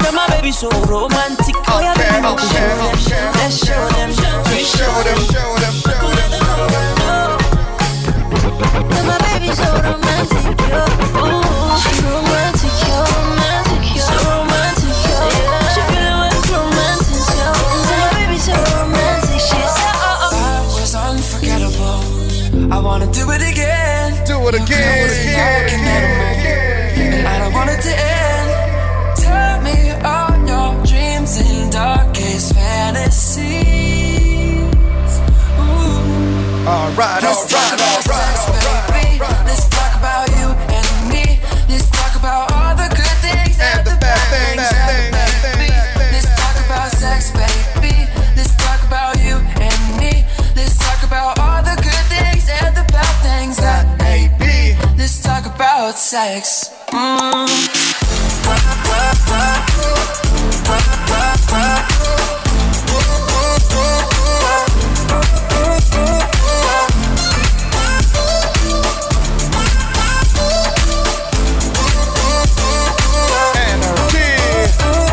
Girl, 0.00 0.12
my 0.12 0.26
baby 0.28 0.52
so 0.52 0.68
romantic. 0.86 1.56
Oh, 1.66 1.80
yeah, 1.80 1.92
okay, 1.92 2.20
okay, 2.20 2.62
okay, 2.62 3.26
let's 3.38 3.58
show 3.66 3.82
them, 3.96 4.10
let's 4.10 4.20
them, 4.20 4.42
let's 4.46 4.76
show 4.76 4.94
them. 5.02 5.18
Show 5.18 5.56
them, 5.58 5.74
show 5.74 5.98
them. 5.98 6.11
About 55.92 55.98
sex. 55.98 56.70
Mm. 56.88 57.48
Energy. 73.54 74.32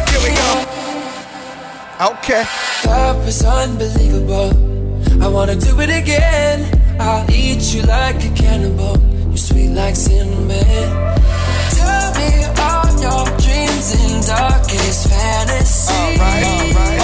Here 0.09 0.21
we 0.23 0.31
go. 0.35 0.49
Okay. 2.11 2.45
Love 2.85 3.27
is 3.27 3.43
unbelievable. 3.43 4.51
I 5.21 5.27
wanna 5.27 5.55
do 5.55 5.79
it 5.81 5.89
again. 5.89 6.57
I'll 6.99 7.29
eat 7.29 7.73
you 7.73 7.81
like 7.81 8.23
a 8.23 8.29
cannibal. 8.33 9.18
Sweet 9.39 9.69
like 9.69 9.95
cinnamon. 9.95 10.49
Tell 11.71 12.11
me 12.19 12.43
all 12.59 12.91
your 12.99 13.25
dreams 13.39 13.95
and 13.95 14.25
darkest 14.27 15.07
fantasies. 15.07 15.89
Alright, 15.89 16.43
alright. 16.43 16.89
Okay, 16.89 16.98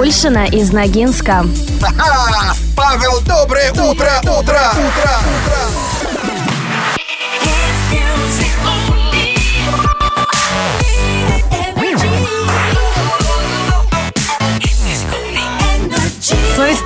Никульшина 0.00 0.46
из 0.46 0.72
Ногинска. 0.72 1.44
Павел, 2.74 3.20
доброе 3.20 3.70
утро, 3.72 4.10
утро, 4.22 4.32
утро. 4.38 4.60
Смотрите, 4.72 5.89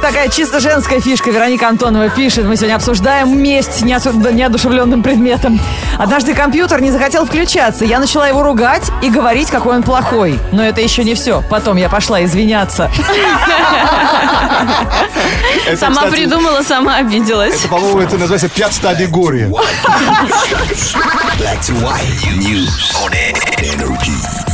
такая 0.05 0.29
чисто 0.29 0.61
женская 0.61 1.01
фишка. 1.01 1.31
Вероника 1.31 1.67
Антонова 1.67 2.11
пишет. 2.11 2.45
Мы 2.45 2.57
сегодня 2.57 2.75
обсуждаем 2.75 3.43
месть 3.43 3.81
неосу- 3.81 4.33
неодушевленным 4.33 5.03
предметом. 5.03 5.59
Однажды 5.99 6.35
компьютер 6.35 6.83
не 6.83 6.91
захотел 6.91 7.25
включаться. 7.25 7.87
Я 7.87 7.99
начала 7.99 8.29
его 8.29 8.43
ругать 8.43 8.91
и 9.01 9.09
говорить, 9.09 9.49
какой 9.49 9.77
он 9.77 9.83
плохой. 9.83 10.39
Но 10.53 10.63
это 10.63 10.83
еще 10.83 11.05
не 11.05 11.15
все. 11.15 11.43
Потом 11.49 11.79
я 11.79 11.89
пошла 11.89 12.23
извиняться. 12.23 12.91
Это, 15.67 15.77
Сама 15.79 16.03
кстати, 16.03 16.15
придумала, 16.17 16.63
сама 16.63 16.97
обиделась. 16.97 17.55
Это, 17.61 17.69
по-моему, 17.69 18.01
это 18.01 18.19
называется 18.19 18.51
пять 18.51 18.75
стадий 18.75 19.07
горя. 19.07 19.49
Black 21.39 21.61
to 21.63 21.75
white 21.81 22.37
news 22.37 22.93
on 23.03 23.11
energy. 23.59 24.54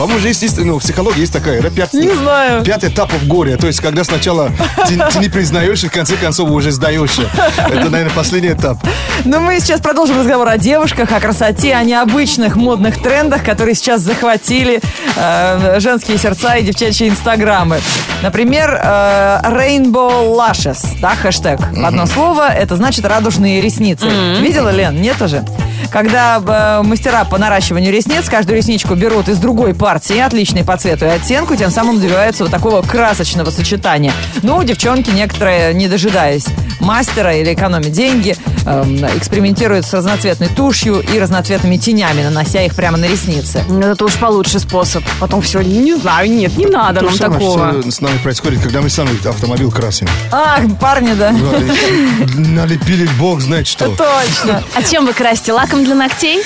По-моему, 0.00 0.18
же 0.18 0.28
есть, 0.28 0.40
есть, 0.40 0.56
ну, 0.56 0.78
в 0.78 0.82
психологии 0.82 1.20
есть 1.20 1.32
такая, 1.34 1.60
да, 1.60 1.68
пять, 1.68 1.92
Не 1.92 2.08
знаю. 2.08 2.64
пять 2.64 2.82
этапов 2.84 3.26
горя. 3.26 3.58
То 3.58 3.66
есть, 3.66 3.80
когда 3.80 4.02
сначала 4.02 4.50
ты, 4.88 4.96
ты 4.96 5.18
не 5.18 5.28
признаешь, 5.28 5.84
и 5.84 5.88
в 5.88 5.92
конце 5.92 6.16
концов 6.16 6.48
уже 6.48 6.70
сдаешься. 6.70 7.28
Это, 7.58 7.90
наверное, 7.90 8.14
последний 8.14 8.52
этап. 8.52 8.78
Но 9.26 9.40
мы 9.40 9.60
сейчас 9.60 9.82
продолжим 9.82 10.18
разговор 10.18 10.48
о 10.48 10.56
девушках, 10.56 11.12
о 11.12 11.20
красоте, 11.20 11.74
о 11.74 11.82
необычных 11.82 12.56
модных 12.56 13.02
трендах, 13.02 13.44
которые 13.44 13.74
сейчас 13.74 14.00
захватили 14.00 14.80
э, 15.16 15.80
женские 15.80 16.16
сердца 16.16 16.54
и 16.56 16.62
девчачьи 16.62 17.06
инстаграмы. 17.06 17.78
Например, 18.22 18.80
э, 18.82 19.40
Rainbow 19.44 20.34
Lashes, 20.34 20.98
да, 21.02 21.14
хэштег. 21.14 21.60
Одно 21.76 22.06
слово, 22.06 22.48
это 22.50 22.74
значит 22.76 23.04
радужные 23.04 23.60
ресницы. 23.60 24.08
Видела, 24.40 24.70
Лен? 24.70 24.98
Нет 24.98 25.20
уже? 25.20 25.44
Когда 25.90 26.40
э, 26.80 26.82
мастера 26.86 27.24
по 27.24 27.38
наращиванию 27.38 27.92
ресниц 27.92 28.28
каждую 28.28 28.56
ресничку 28.56 28.94
берут 28.94 29.28
из 29.28 29.38
другой 29.38 29.74
партии, 29.74 30.18
отличной 30.18 30.64
по 30.64 30.76
цвету 30.76 31.04
и 31.04 31.08
оттенку, 31.08 31.56
тем 31.56 31.70
самым 31.70 32.00
добиваются 32.00 32.44
вот 32.44 32.50
такого 32.52 32.82
красочного 32.82 33.50
сочетания. 33.50 34.12
Ну, 34.42 34.62
девчонки 34.62 35.10
некоторые, 35.10 35.74
не 35.74 35.88
дожидаясь 35.88 36.46
мастера 36.80 37.34
или 37.34 37.52
экономя 37.54 37.84
деньги, 37.90 38.36
эм, 38.66 38.96
экспериментируют 39.16 39.84
с 39.84 39.92
разноцветной 39.92 40.48
тушью 40.48 41.00
и 41.00 41.18
разноцветными 41.18 41.76
тенями, 41.76 42.22
нанося 42.22 42.62
их 42.62 42.74
прямо 42.74 42.96
на 42.96 43.06
ресницы. 43.06 43.64
Ну, 43.68 43.80
Это 43.80 44.04
уж 44.04 44.14
получше 44.14 44.58
способ. 44.58 45.04
Потом 45.18 45.42
все, 45.42 45.60
не 45.60 45.94
знаю, 45.96 46.30
нет, 46.30 46.56
не 46.56 46.66
надо 46.66 47.00
То 47.00 47.06
нам 47.06 47.18
такого. 47.18 47.80
что 47.82 47.90
с 47.90 48.00
нами 48.00 48.18
происходит, 48.18 48.62
когда 48.62 48.80
мы 48.80 48.88
сами 48.88 49.10
автомобиль 49.28 49.70
красим. 49.70 50.08
Ах, 50.32 50.60
парни, 50.80 51.12
да. 51.14 51.32
Налепили 52.36 53.08
бог 53.18 53.40
знает 53.40 53.66
что. 53.66 53.86
Точно. 53.88 54.62
А 54.74 54.82
чем 54.82 55.04
вы 55.04 55.12
красите? 55.12 55.52
Лаком 55.52 55.79
для 55.84 55.94
ногтей? 55.94 56.42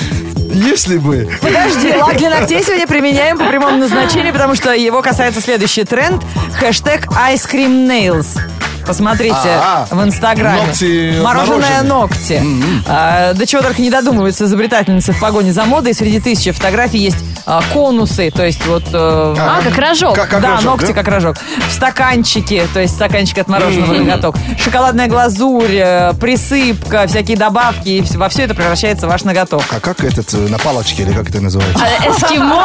Если 0.53 0.99
бы... 0.99 1.29
Подожди, 1.41 1.93
лак 1.97 2.17
для 2.17 2.31
ногтей 2.31 2.63
сегодня 2.63 2.87
применяем 2.87 3.39
по 3.39 3.45
прямому 3.45 3.77
назначению, 3.79 4.33
потому 4.33 4.55
что 4.55 4.73
его 4.73 5.03
касается 5.03 5.41
следующий 5.41 5.85
тренд. 5.85 6.23
Хэштег 6.59 7.07
Ice 7.09 7.51
Cream 7.51 7.89
Nails. 7.89 8.39
Посмотрите 8.87 9.35
А, 9.47 9.87
в 9.91 10.03
Инстаграме. 10.05 10.63
ногти 10.67 11.19
Мороженое 11.23 11.83
ногти. 11.83 12.43
А, 12.87 13.33
до 13.35 13.47
чего 13.47 13.63
только 13.63 13.81
не 13.81 13.91
додумываются 13.91 14.45
изобретательницы 14.45 15.13
в 15.13 15.21
погоне 15.21 15.53
за 15.53 15.65
модой. 15.65 15.95
Среди 15.95 16.21
тысячи 16.21 16.51
фотографий 16.53 16.99
есть 16.99 17.17
а, 17.47 17.63
конусы, 17.73 18.31
то 18.31 18.45
есть 18.45 18.65
вот... 18.67 18.85
э, 18.93 19.35
А, 19.39 19.61
как 19.63 19.77
рожок. 19.79 20.15
Как- 20.15 20.29
как 20.29 20.41
да, 20.43 20.51
рожок, 20.57 20.65
ногти 20.65 20.87
да? 20.89 20.93
как 20.95 21.09
рожок. 21.09 21.37
В 21.69 21.73
стаканчике, 21.73 22.67
то 22.73 22.81
есть 22.81 22.95
стаканчик 22.95 23.39
от 23.39 23.49
мороженого 23.49 23.93
ноготок. 23.95 24.37
Шоколадная 24.59 25.09
глазурь, 25.09 25.75
э, 25.77 26.13
присыпка, 26.21 27.07
всякие 27.07 27.37
добавки. 27.37 27.89
И 27.89 28.05
во 28.17 28.29
все 28.29 28.43
это 28.45 28.55
превращается 28.55 29.07
ваш 29.09 29.25
ноготок. 29.25 29.63
А 29.71 29.81
как 29.81 30.03
этот, 30.05 30.33
э, 30.35 30.37
на 30.49 30.59
палочке, 30.59 31.03
или 31.03 31.13
как 31.13 31.29
это 31.31 31.41
называется? 31.41 31.85
А, 31.85 32.11
Эскимо? 32.11 32.63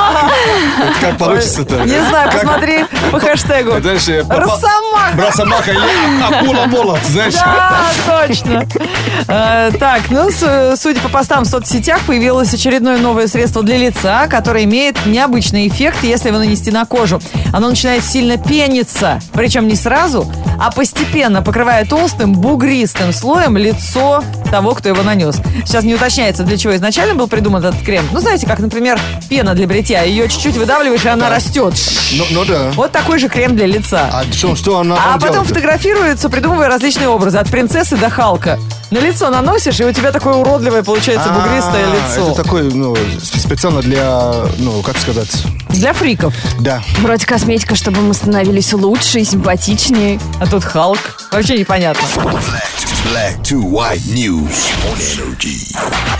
Как 1.00 1.18
получится-то? 1.18 1.76
Не 1.86 2.04
знаю, 2.10 2.32
посмотри 2.32 2.86
по 3.12 3.20
хэштегу. 3.20 3.72
Э, 3.72 4.24
папа- 4.24 4.42
Росомаха. 4.42 5.18
Росомаха 5.18 5.72
или 5.72 6.24
акула 6.24 6.66
молот, 6.66 7.00
знаешь? 7.06 7.34
Да, 7.36 7.82
точно. 8.28 8.66
Э, 9.28 9.72
Так, 9.80 10.02
ну, 10.10 10.30
судя 10.76 11.00
по 11.02 11.10
постам 11.10 11.44
в 11.44 11.48
соцсетях, 11.48 12.00
появилось 12.06 12.54
очередное 12.54 12.98
новое 12.98 13.28
средство 13.28 13.64
для 13.64 13.78
лица, 13.78 14.28
которое 14.28 14.64
имеет 14.66 15.06
необычный 15.06 15.68
эффект, 15.68 16.04
если 16.04 16.30
его 16.30 16.38
нанести 16.40 16.72
на 16.72 16.86
кожу. 16.86 17.22
Оно 17.54 17.70
начинает 17.70 18.04
сильно 18.04 18.38
пениться, 18.38 19.20
причем 19.34 19.68
не 19.68 19.76
сразу, 19.76 20.32
а 20.60 20.72
постепенно 20.72 21.42
покрывая 21.42 21.86
толстым 21.86 22.34
бугристым 22.34 23.14
слоем 23.14 23.58
лицо 23.58 24.24
того, 24.52 24.74
кто 24.76 24.90
его 24.90 25.04
нанес. 25.04 25.36
Сейчас 25.66 25.84
не 25.84 25.96
уточняется, 25.96 26.44
для 26.44 26.58
чего 26.58 26.76
изначально 26.76 27.16
был 27.16 27.28
придуман 27.28 27.64
этот 27.64 27.82
крем. 27.82 28.04
Ну, 28.12 28.20
знаете, 28.20 28.46
как, 28.48 28.60
например, 28.60 29.00
пена 29.30 29.54
для 29.54 29.68
бритья. 29.68 30.04
Ее 30.04 30.28
чуть-чуть 30.28 30.58
выдавливаешь, 30.90 31.06
и 31.06 31.08
она 31.10 31.30
растет. 31.30 31.74
Ну, 32.14 32.26
ну 32.32 32.46
да. 32.46 32.72
Вот 32.76 32.92
такой 32.92 33.20
же 33.20 33.30
крем 33.30 33.56
для 33.56 33.66
лица. 33.68 34.10
А 34.12 34.24
что, 34.32 34.56
что 34.56 34.80
она 34.80 34.96
А 34.96 35.14
потом 35.14 35.30
делает? 35.32 35.48
фотографируются, 35.50 36.30
придумывая 36.30 36.68
различные 36.68 37.08
образы. 37.10 37.38
От 37.38 37.50
принцессы 37.50 37.96
до 37.98 38.10
Халка. 38.10 38.60
На 38.92 38.98
лицо 39.00 39.30
наносишь, 39.30 39.80
и 39.80 39.86
у 39.86 39.92
тебя 39.94 40.12
такое 40.12 40.34
уродливое 40.34 40.82
получается 40.84 41.30
бугристое 41.30 41.86
А, 41.86 41.96
лицо. 42.16 42.32
Это 42.32 42.44
такой, 42.44 42.64
ну, 42.74 42.96
специально 43.22 43.82
для, 43.82 44.34
ну, 44.58 44.82
как 44.82 44.98
сказать, 44.98 45.30
Для 45.70 45.94
фриков. 45.94 46.34
да. 46.60 46.82
Вроде 47.00 47.26
косметика, 47.26 47.76
чтобы 47.76 48.02
мы 48.02 48.14
становились 48.16 48.74
лучше 48.74 49.20
и 49.20 49.24
симпатичнее. 49.26 50.20
А 50.40 50.48
тут 50.48 50.64
Халк. 50.64 51.00
Вообще 51.32 51.58
непонятно. 51.60 52.02
Black2White 53.14 54.02
news 54.08 54.70
on 54.92 54.98
Energy. 54.98 55.76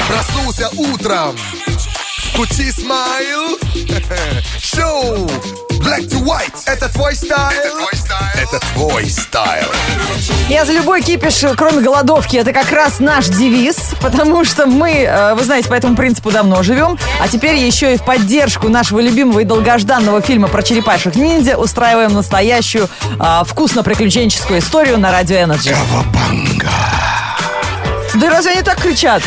Проснулся 0.08 0.70
утром. 0.78 1.36
Включи 2.34 2.72
smile. 2.72 3.58
Шоу. 4.62 5.28
Black2White. 5.80 6.54
Это 6.66 6.90
твой 6.90 7.16
style. 7.16 7.50
Это 7.52 7.72
твой 7.72 7.96
style. 7.96 8.30
Это 8.36 8.60
твой 8.74 9.10
style. 9.10 9.68
Я 10.50 10.66
за 10.66 10.74
любой 10.74 11.02
кипиш, 11.02 11.44
кроме 11.58 11.82
голодовки. 11.82 12.38
Это 12.38 12.54
как 12.54 12.72
раз 12.72 13.00
наш 13.00 13.28
девиз, 13.28 13.92
потому 14.02 14.46
что 14.46 14.66
мы, 14.66 14.92
э, 14.92 15.36
вы 15.36 15.44
знаете, 15.44 15.70
по 15.70 15.74
этому 15.74 15.96
принципу 15.96 16.32
давно 16.32 16.64
живем. 16.64 16.98
А 17.22 17.28
теперь 17.28 17.56
еще 17.56 17.94
и 17.94 17.98
в 17.98 18.04
поддержку 18.04 18.70
нашего 18.70 19.00
любимого 19.00 19.40
и 19.40 19.46
долгожданного 19.46 20.22
фильма 20.22 20.48
про 20.48 20.62
черепашек-ниндзя 20.62 21.58
устраиваем 21.58 22.14
настоящую 22.14 22.90
э, 23.20 23.44
вкусно-приключенческую 23.46 24.60
историю 24.60 24.98
на 24.98 25.12
Радио 25.12 25.38
Energy. 25.38 25.76
Да 28.16 28.30
разве 28.30 28.52
они 28.52 28.62
так 28.64 28.82
кричат? 28.82 29.24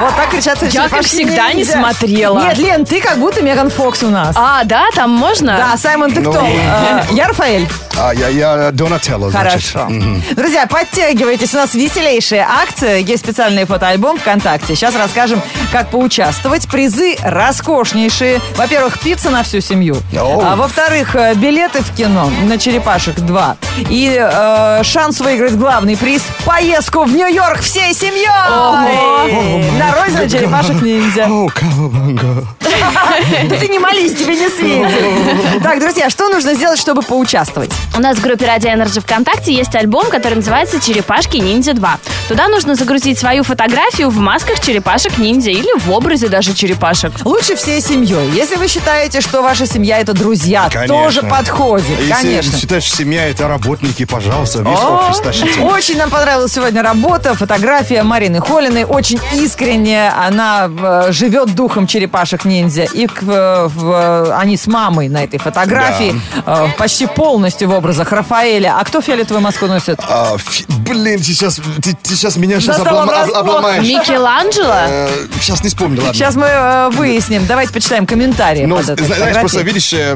Вот 0.00 0.16
так 0.16 0.30
кричат 0.30 0.58
Я, 0.72 0.88
как 0.88 1.02
всегда, 1.02 1.52
не 1.52 1.64
смотрела. 1.64 2.40
Нет, 2.40 2.58
Лен, 2.58 2.84
ты 2.86 3.00
как 3.00 3.18
будто 3.18 3.42
Меган 3.42 3.68
Фокс 3.68 4.02
у 4.02 4.08
нас. 4.08 4.34
А, 4.36 4.64
да, 4.64 4.86
там 4.94 5.10
можно? 5.10 5.56
Да, 5.58 5.76
Саймон, 5.76 6.12
ты 6.12 6.20
Ну, 6.20 6.30
кто? 6.32 6.40
Э, 6.42 7.02
Я 7.10 7.28
Рафаэль. 7.28 7.68
А 7.98 8.12
я, 8.14 8.28
я 8.28 8.70
Донателло, 8.70 9.30
значит. 9.30 9.72
Хорошо. 9.72 9.92
Друзья, 10.32 10.66
подтягивайтесь. 10.66 11.52
У 11.54 11.58
нас 11.58 11.74
веселейшая 11.74 12.46
акция. 12.48 12.96
Есть 12.98 13.24
специальный 13.24 13.66
фотоальбом 13.66 14.18
ВКонтакте. 14.18 14.74
Сейчас 14.74 14.94
расскажем, 14.96 15.42
как 15.70 15.90
поучаствовать. 15.90 16.66
Призы 16.68 17.16
роскошнейшие. 17.22 18.40
Во-первых, 18.56 18.98
пицца 19.00 19.28
на 19.28 19.42
всю 19.42 19.60
семью. 19.60 19.96
Оу. 20.18 20.40
А 20.40 20.56
во-вторых, 20.56 21.14
э, 21.14 21.34
билеты 21.34 21.82
в 21.82 21.94
кино 21.94 22.30
на 22.44 22.56
«Черепашек 22.58 23.18
2». 23.18 23.56
И 23.90 24.16
э, 24.18 24.82
шанс 24.82 25.20
выиграть 25.20 25.56
главный 25.56 25.96
приз– 25.96 26.22
поездку 26.46 27.04
в 27.04 27.12
Нью-Йорк 27.14 27.60
всей 27.60 27.92
семьей! 27.92 28.28
На 29.78 29.89
родину 29.92 30.28
черепашек-ниндзя. 30.28 31.26
О, 31.28 31.48
кавабанга. 31.48 32.46
Да 33.48 33.56
ты 33.60 33.68
не 33.68 33.78
молись, 33.78 34.14
тебе 34.14 34.36
не 34.36 34.48
светит. 34.48 35.62
Так, 35.62 35.80
друзья, 35.80 36.10
что 36.10 36.28
нужно 36.28 36.54
сделать, 36.54 36.78
чтобы 36.78 37.02
поучаствовать? 37.02 37.70
У 37.96 38.00
нас 38.00 38.16
в 38.18 38.22
группе 38.22 38.46
Радио 38.46 38.70
Energy 38.70 39.00
ВКонтакте 39.00 39.52
есть 39.52 39.74
альбом, 39.74 40.06
который 40.10 40.34
называется 40.34 40.80
«Черепашки 40.80 41.36
ниндзя 41.38 41.72
2». 41.72 41.88
Туда 42.28 42.48
нужно 42.48 42.74
загрузить 42.74 43.18
свою 43.18 43.42
фотографию 43.42 44.08
в 44.10 44.16
масках 44.18 44.60
черепашек 44.60 45.18
ниндзя 45.18 45.50
или 45.50 45.78
в 45.80 45.90
образе 45.90 46.28
даже 46.28 46.54
черепашек. 46.54 47.12
Лучше 47.24 47.56
всей 47.56 47.80
семьей. 47.80 48.30
Если 48.32 48.56
вы 48.56 48.68
считаете, 48.68 49.20
что 49.20 49.42
ваша 49.42 49.66
семья 49.66 49.98
это 49.98 50.12
друзья, 50.12 50.68
Конечно. 50.72 50.96
тоже 50.96 51.22
подходит. 51.22 51.86
Если 51.98 52.12
Конечно. 52.12 52.58
считаешь, 52.58 52.90
семья 52.90 53.28
это 53.28 53.48
работники, 53.48 54.04
пожалуйста, 54.04 54.60
весь 54.60 54.78
О, 54.78 55.08
офис 55.08 55.20
тащите. 55.20 55.60
Очень 55.60 55.98
нам 55.98 56.10
понравилась 56.10 56.52
сегодня 56.52 56.82
работа, 56.82 57.34
фотография 57.34 58.02
Марины 58.02 58.40
Холиной. 58.40 58.84
Очень 58.84 59.20
искренне 59.34 59.79
искренне, 59.80 60.10
она 60.10 60.70
э, 61.08 61.12
живет 61.12 61.54
духом 61.54 61.86
черепашек-ниндзя. 61.86 62.84
И 62.92 63.06
к- 63.06 63.22
в- 63.22 63.68
в- 63.74 64.36
они 64.38 64.56
с 64.56 64.66
мамой 64.66 65.08
на 65.08 65.24
этой 65.24 65.38
фотографии 65.38 66.14
э, 66.46 66.66
почти 66.78 67.06
полностью 67.06 67.68
в 67.68 67.74
образах 67.74 68.12
Рафаэля. 68.12 68.76
А 68.78 68.84
кто 68.84 69.00
фиолетовую 69.00 69.42
маску 69.42 69.66
носит? 69.66 69.98
А, 70.08 70.36
фи- 70.38 70.64
блин, 70.68 71.18
ты 71.18 71.24
сейчас, 71.24 71.56
ты, 71.82 71.94
ты 72.02 72.14
сейчас 72.16 72.36
меня 72.36 72.60
сейчас 72.60 72.78
врасплох. 72.80 73.36
обломаешь. 73.36 73.82
Микеланджело? 73.86 74.74
Э, 74.88 75.08
сейчас 75.40 75.62
не 75.62 75.68
вспомню, 75.68 75.98
ладно. 76.00 76.14
Сейчас 76.14 76.34
мы 76.36 76.46
э, 76.46 76.90
выясним. 76.90 77.46
Давайте 77.46 77.72
почитаем 77.72 78.06
комментарии 78.06 78.66
Но, 78.66 78.76
под 78.76 78.90
этой 78.90 79.06
зна- 79.06 79.16
знаешь, 79.16 79.36
просто 79.40 79.60
видишь, 79.62 79.92
э, 79.92 80.14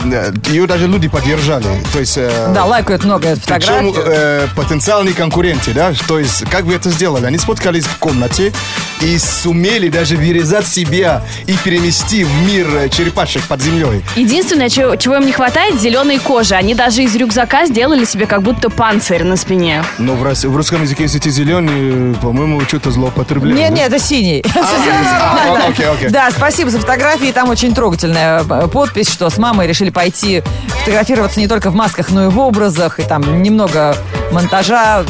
ее 0.49 0.67
даже 0.67 0.87
люди 0.87 1.09
поддержали. 1.09 1.65
То 1.93 2.01
есть... 2.01 2.17
э, 2.19 2.53
Да, 2.55 2.65
лайкают 2.65 3.05
много 3.05 3.29
эту 3.29 3.41
Причем 3.41 3.93
фотографию. 3.93 4.05
э, 4.07 4.47
потенциальные 4.57 5.15
конкуренты, 5.15 5.73
да, 5.73 5.93
то 6.07 6.19
есть 6.19 6.45
как 6.51 6.65
вы 6.65 6.75
это 6.75 6.91
сделали? 6.91 7.25
Они 7.27 7.39
споткались 7.39 7.85
в 7.85 7.97
комнате 7.99 8.53
и 9.01 9.19
сумели 9.55 9.89
даже 9.89 10.17
вырезать 10.17 10.67
себя 10.67 11.23
и 11.47 11.53
перенести 11.63 12.25
в 12.25 12.43
мир 12.43 12.67
э, 12.75 12.89
черепашек 12.89 13.45
под 13.45 13.63
землей. 13.63 14.03
Единственное, 14.17 14.69
чего, 14.69 14.97
чего 14.97 15.15
им 15.17 15.27
не 15.27 15.31
хватает, 15.33 15.81
зеленой 15.81 16.19
кожи. 16.19 16.57
Они 16.57 16.75
даже 16.75 17.05
из 17.05 17.15
рюкзака 17.15 17.67
сделали 17.67 18.05
себе 18.05 18.27
как 18.27 18.43
будто 18.43 18.69
панцирь 18.69 19.23
на 19.23 19.37
спине. 19.37 19.85
Но 19.99 20.15
в, 20.15 20.25
рус- 20.25 20.45
в 20.45 20.57
русском 20.57 20.83
языке, 20.83 21.05
если 21.05 21.21
ты 21.21 21.31
зеленый, 21.31 22.13
э, 22.13 22.15
по-моему, 22.21 22.61
что-то 22.63 22.91
злоупотребление. 22.91 23.69
Нет, 23.69 23.79
нет, 23.79 23.93
это 23.93 24.01
синий. 24.01 24.45
А, 24.57 25.67
окей, 25.69 25.87
окей. 25.87 26.09
Да, 26.09 26.31
спасибо 26.33 26.71
за 26.71 26.81
фотографии. 26.81 27.31
Там 27.31 27.49
очень 27.49 27.73
трогательная 27.75 28.43
э, 28.43 28.67
подпись, 28.67 29.09
что 29.09 29.31
с 29.31 29.39
мамой 29.39 29.69
решили 29.69 29.91
пойти 29.91 30.43
фотографироваться 30.81 31.39
не 31.39 31.47
только 31.47 31.71
в 31.71 31.77
масках, 31.77 32.11
но 32.11 32.25
и 32.25 32.29
в 32.29 32.41
образах. 32.41 32.99
И 32.99 33.03
там 33.05 33.41
немного 33.43 33.97
монтажа. 34.33 35.05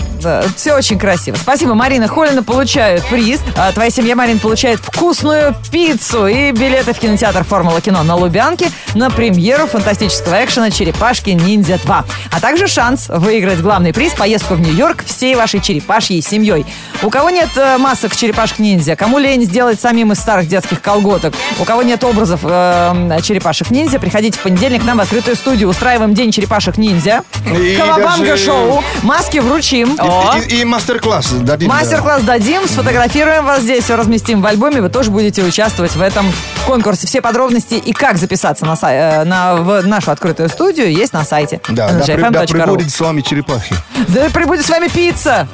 Все 0.56 0.74
очень 0.74 0.98
красиво. 0.98 1.36
Спасибо. 1.36 1.74
Марина 1.74 2.08
Холина 2.08 2.42
получает 2.42 3.02
приз. 3.06 3.40
А 3.56 3.72
Твоя 3.72 3.90
семья, 3.90 4.14
Марин, 4.34 4.40
получает 4.40 4.80
вкусную 4.80 5.54
пиццу 5.70 6.26
и 6.26 6.50
билеты 6.50 6.92
в 6.92 6.98
кинотеатр 6.98 7.44
«Формула 7.44 7.80
кино» 7.80 8.02
на 8.02 8.16
Лубянке 8.16 8.70
на 8.94 9.08
премьеру 9.10 9.66
фантастического 9.66 10.44
экшена 10.44 10.70
«Черепашки 10.70 11.30
ниндзя 11.30 11.74
2». 11.74 12.04
А 12.32 12.40
также 12.40 12.66
шанс 12.66 13.08
выиграть 13.08 13.60
главный 13.60 13.92
приз– 13.92 14.12
поездку 14.18 14.54
в 14.54 14.60
Нью-Йорк 14.60 15.04
всей 15.04 15.34
вашей 15.36 15.60
черепашьей 15.60 16.20
семьей. 16.20 16.66
У 17.02 17.10
кого 17.10 17.30
нет 17.30 17.48
э, 17.56 17.76
масок 17.78 18.16
черепашек-ниндзя, 18.16 18.96
кому 18.96 19.18
лень 19.18 19.44
сделать 19.44 19.80
самим 19.80 20.10
из 20.12 20.18
старых 20.18 20.48
детских 20.48 20.80
колготок, 20.80 21.34
у 21.60 21.64
кого 21.64 21.82
нет 21.82 22.02
образов 22.02 22.40
э, 22.42 23.18
черепашек-ниндзя, 23.22 23.98
приходите 24.00 24.38
в 24.38 24.42
понедельник 24.42 24.82
к 24.82 24.84
нам 24.84 24.98
в 24.98 25.00
открытую 25.02 25.36
студию. 25.36 25.68
Устраиваем 25.68 26.14
День 26.14 26.32
черепашек-ниндзя. 26.32 27.22
И 27.56 27.76
Кавабанга-шоу. 27.76 28.82
Маски 29.02 29.38
вручим. 29.38 29.96
И, 29.96 30.54
и- 30.54 30.60
и 30.60 30.64
мастер-класс 30.64 31.30
дадим. 31.30 31.68
да. 31.68 31.74
Мастер-класс 31.76 32.22
дадим, 32.22 32.66
сфотографируем 32.66 33.44
вас 33.44 33.62
здесь, 33.62 33.84
все 33.84 33.96
разместим 33.96 34.13
в 34.22 34.46
альбоме. 34.46 34.80
Вы 34.80 34.88
тоже 34.88 35.10
будете 35.10 35.42
участвовать 35.42 35.96
в 35.96 36.00
этом 36.00 36.30
конкурсе. 36.66 37.06
Все 37.06 37.20
подробности 37.20 37.74
и 37.74 37.92
как 37.92 38.16
записаться 38.18 38.64
на, 38.64 38.74
сай- 38.74 39.22
э, 39.22 39.24
на 39.24 39.56
в 39.56 39.86
нашу 39.86 40.10
открытую 40.10 40.48
студию 40.48 40.90
есть 40.92 41.12
на 41.12 41.24
сайте 41.24 41.60
Да, 41.68 41.90
да, 41.92 42.04
при- 42.04 42.22
да 42.30 42.44
прибудет 42.46 42.90
с 42.90 43.00
вами 43.00 43.20
черепахи. 43.20 43.74
Да 44.08 44.28
прибудет 44.30 44.64
с 44.64 44.70
вами 44.70 44.88
пицца. 44.88 45.48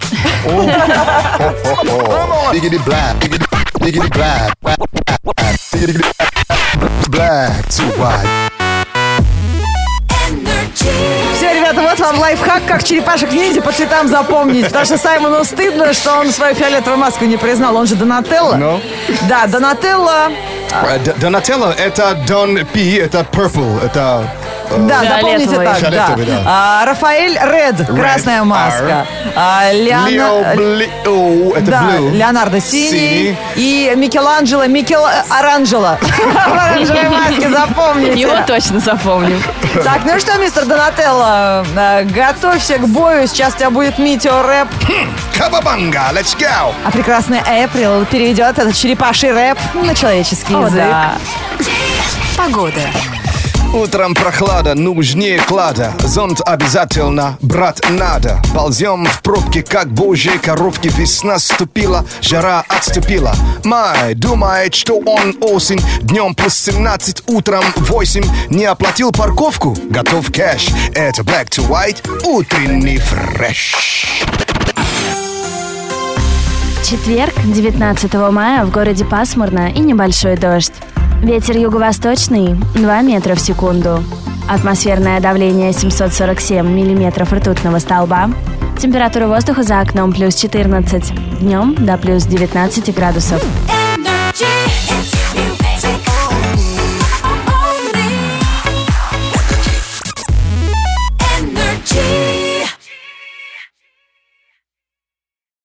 Black 7.10 7.68
to 7.70 7.84
white. 7.98 8.49
Вам 12.10 12.20
лайфхак, 12.20 12.62
как 12.66 12.82
черепашек 12.82 13.32
ниндзя 13.32 13.62
по 13.62 13.72
цветам 13.72 14.08
запомнить. 14.08 14.64
Потому 14.66 14.84
что 14.84 14.98
Саймону 14.98 15.44
стыдно, 15.44 15.92
что 15.92 16.18
он 16.18 16.30
свою 16.30 16.54
фиолетовую 16.54 16.98
маску 16.98 17.24
не 17.24 17.36
признал. 17.36 17.76
Он 17.76 17.86
же 17.86 17.94
Донателло. 17.94 18.54
Ну? 18.56 18.80
Да, 19.28 19.46
Донателло. 19.46 20.30
Э, 20.70 20.98
Донателло 21.20 21.74
это 21.76 22.16
Don 22.26 22.64
P, 22.64 22.96
это 22.98 23.26
Purple, 23.30 23.84
это... 23.84 24.28
Да, 24.78 25.02
запомните 25.04 25.56
так, 25.56 25.90
да. 25.90 26.16
А, 26.46 26.84
Рафаэль 26.86 27.38
Ред, 27.40 27.86
красная 27.86 28.44
маска. 28.44 29.06
А, 29.36 29.70
Лео 29.72 31.52
это 31.56 31.70
Да, 31.70 31.82
Blue. 31.82 32.10
Леонардо 32.12 32.60
синий, 32.60 32.90
Синий. 32.90 33.36
и 33.56 33.92
Микеланджело, 33.96 34.66
Микел 34.66 35.04
Оранжело. 35.28 35.98
В 36.00 36.52
оранжевой 36.52 37.08
маске, 37.08 37.48
запомните. 37.50 38.20
Его 38.20 38.36
точно 38.46 38.80
запомним. 38.80 39.42
Так, 39.84 40.00
ну 40.04 40.18
что, 40.18 40.36
мистер 40.38 40.64
Донателло, 40.66 41.64
э, 41.76 42.04
готовься 42.04 42.78
к 42.78 42.86
бою. 42.88 43.26
Сейчас 43.26 43.54
у 43.54 43.58
тебя 43.58 43.70
будет 43.70 43.98
метеорэп. 43.98 44.68
Кабабанга, 45.36 46.10
let's 46.12 46.36
go! 46.38 46.72
А 46.84 46.90
прекрасный 46.90 47.40
Эприл 47.46 48.04
переведет 48.06 48.58
этот 48.58 48.74
черепаший 48.74 49.32
рэп 49.32 49.58
на 49.74 49.94
человеческий 49.94 50.54
О, 50.54 50.66
язык. 50.66 50.74
да. 50.74 51.12
Погода. 52.36 52.80
Утром 53.72 54.14
прохлада, 54.14 54.74
нужнее 54.74 55.38
клада. 55.38 55.92
Зонт 56.00 56.40
обязательно, 56.44 57.38
брат, 57.40 57.80
надо. 57.88 58.42
Ползем 58.52 59.06
в 59.06 59.22
пробке, 59.22 59.62
как 59.62 59.92
божьи 59.92 60.36
коровки. 60.42 60.88
Весна 60.88 61.38
ступила, 61.38 62.04
жара 62.20 62.64
отступила. 62.66 63.32
Май 63.62 64.14
думает, 64.14 64.74
что 64.74 64.98
он 64.98 65.36
осень. 65.40 65.80
Днем 66.02 66.34
плюс 66.34 66.54
17, 66.54 67.22
утром 67.28 67.64
8 67.76 68.24
Не 68.50 68.64
оплатил 68.64 69.12
парковку? 69.12 69.76
Готов 69.88 70.32
кэш. 70.32 70.68
Это 70.92 71.22
Black 71.22 71.48
to 71.50 71.68
White, 71.68 72.24
утренний 72.24 72.98
фреш. 72.98 74.24
Четверг, 76.82 77.34
19 77.44 78.14
мая, 78.32 78.64
в 78.64 78.72
городе 78.72 79.04
пасмурно 79.04 79.70
и 79.70 79.78
небольшой 79.78 80.36
дождь. 80.36 80.72
Ветер 81.22 81.58
юго-восточный 81.58 82.54
2 82.74 83.02
метра 83.02 83.34
в 83.34 83.40
секунду. 83.40 84.02
Атмосферное 84.48 85.20
давление 85.20 85.74
747 85.74 86.66
миллиметров 86.66 87.30
ртутного 87.32 87.78
столба. 87.78 88.30
Температура 88.78 89.26
воздуха 89.26 89.62
за 89.62 89.80
окном 89.80 90.12
плюс 90.14 90.34
14. 90.34 91.40
Днем 91.40 91.74
до 91.74 91.98
плюс 91.98 92.24
19 92.24 92.94
градусов. 92.94 93.44
Energy, 93.98 95.19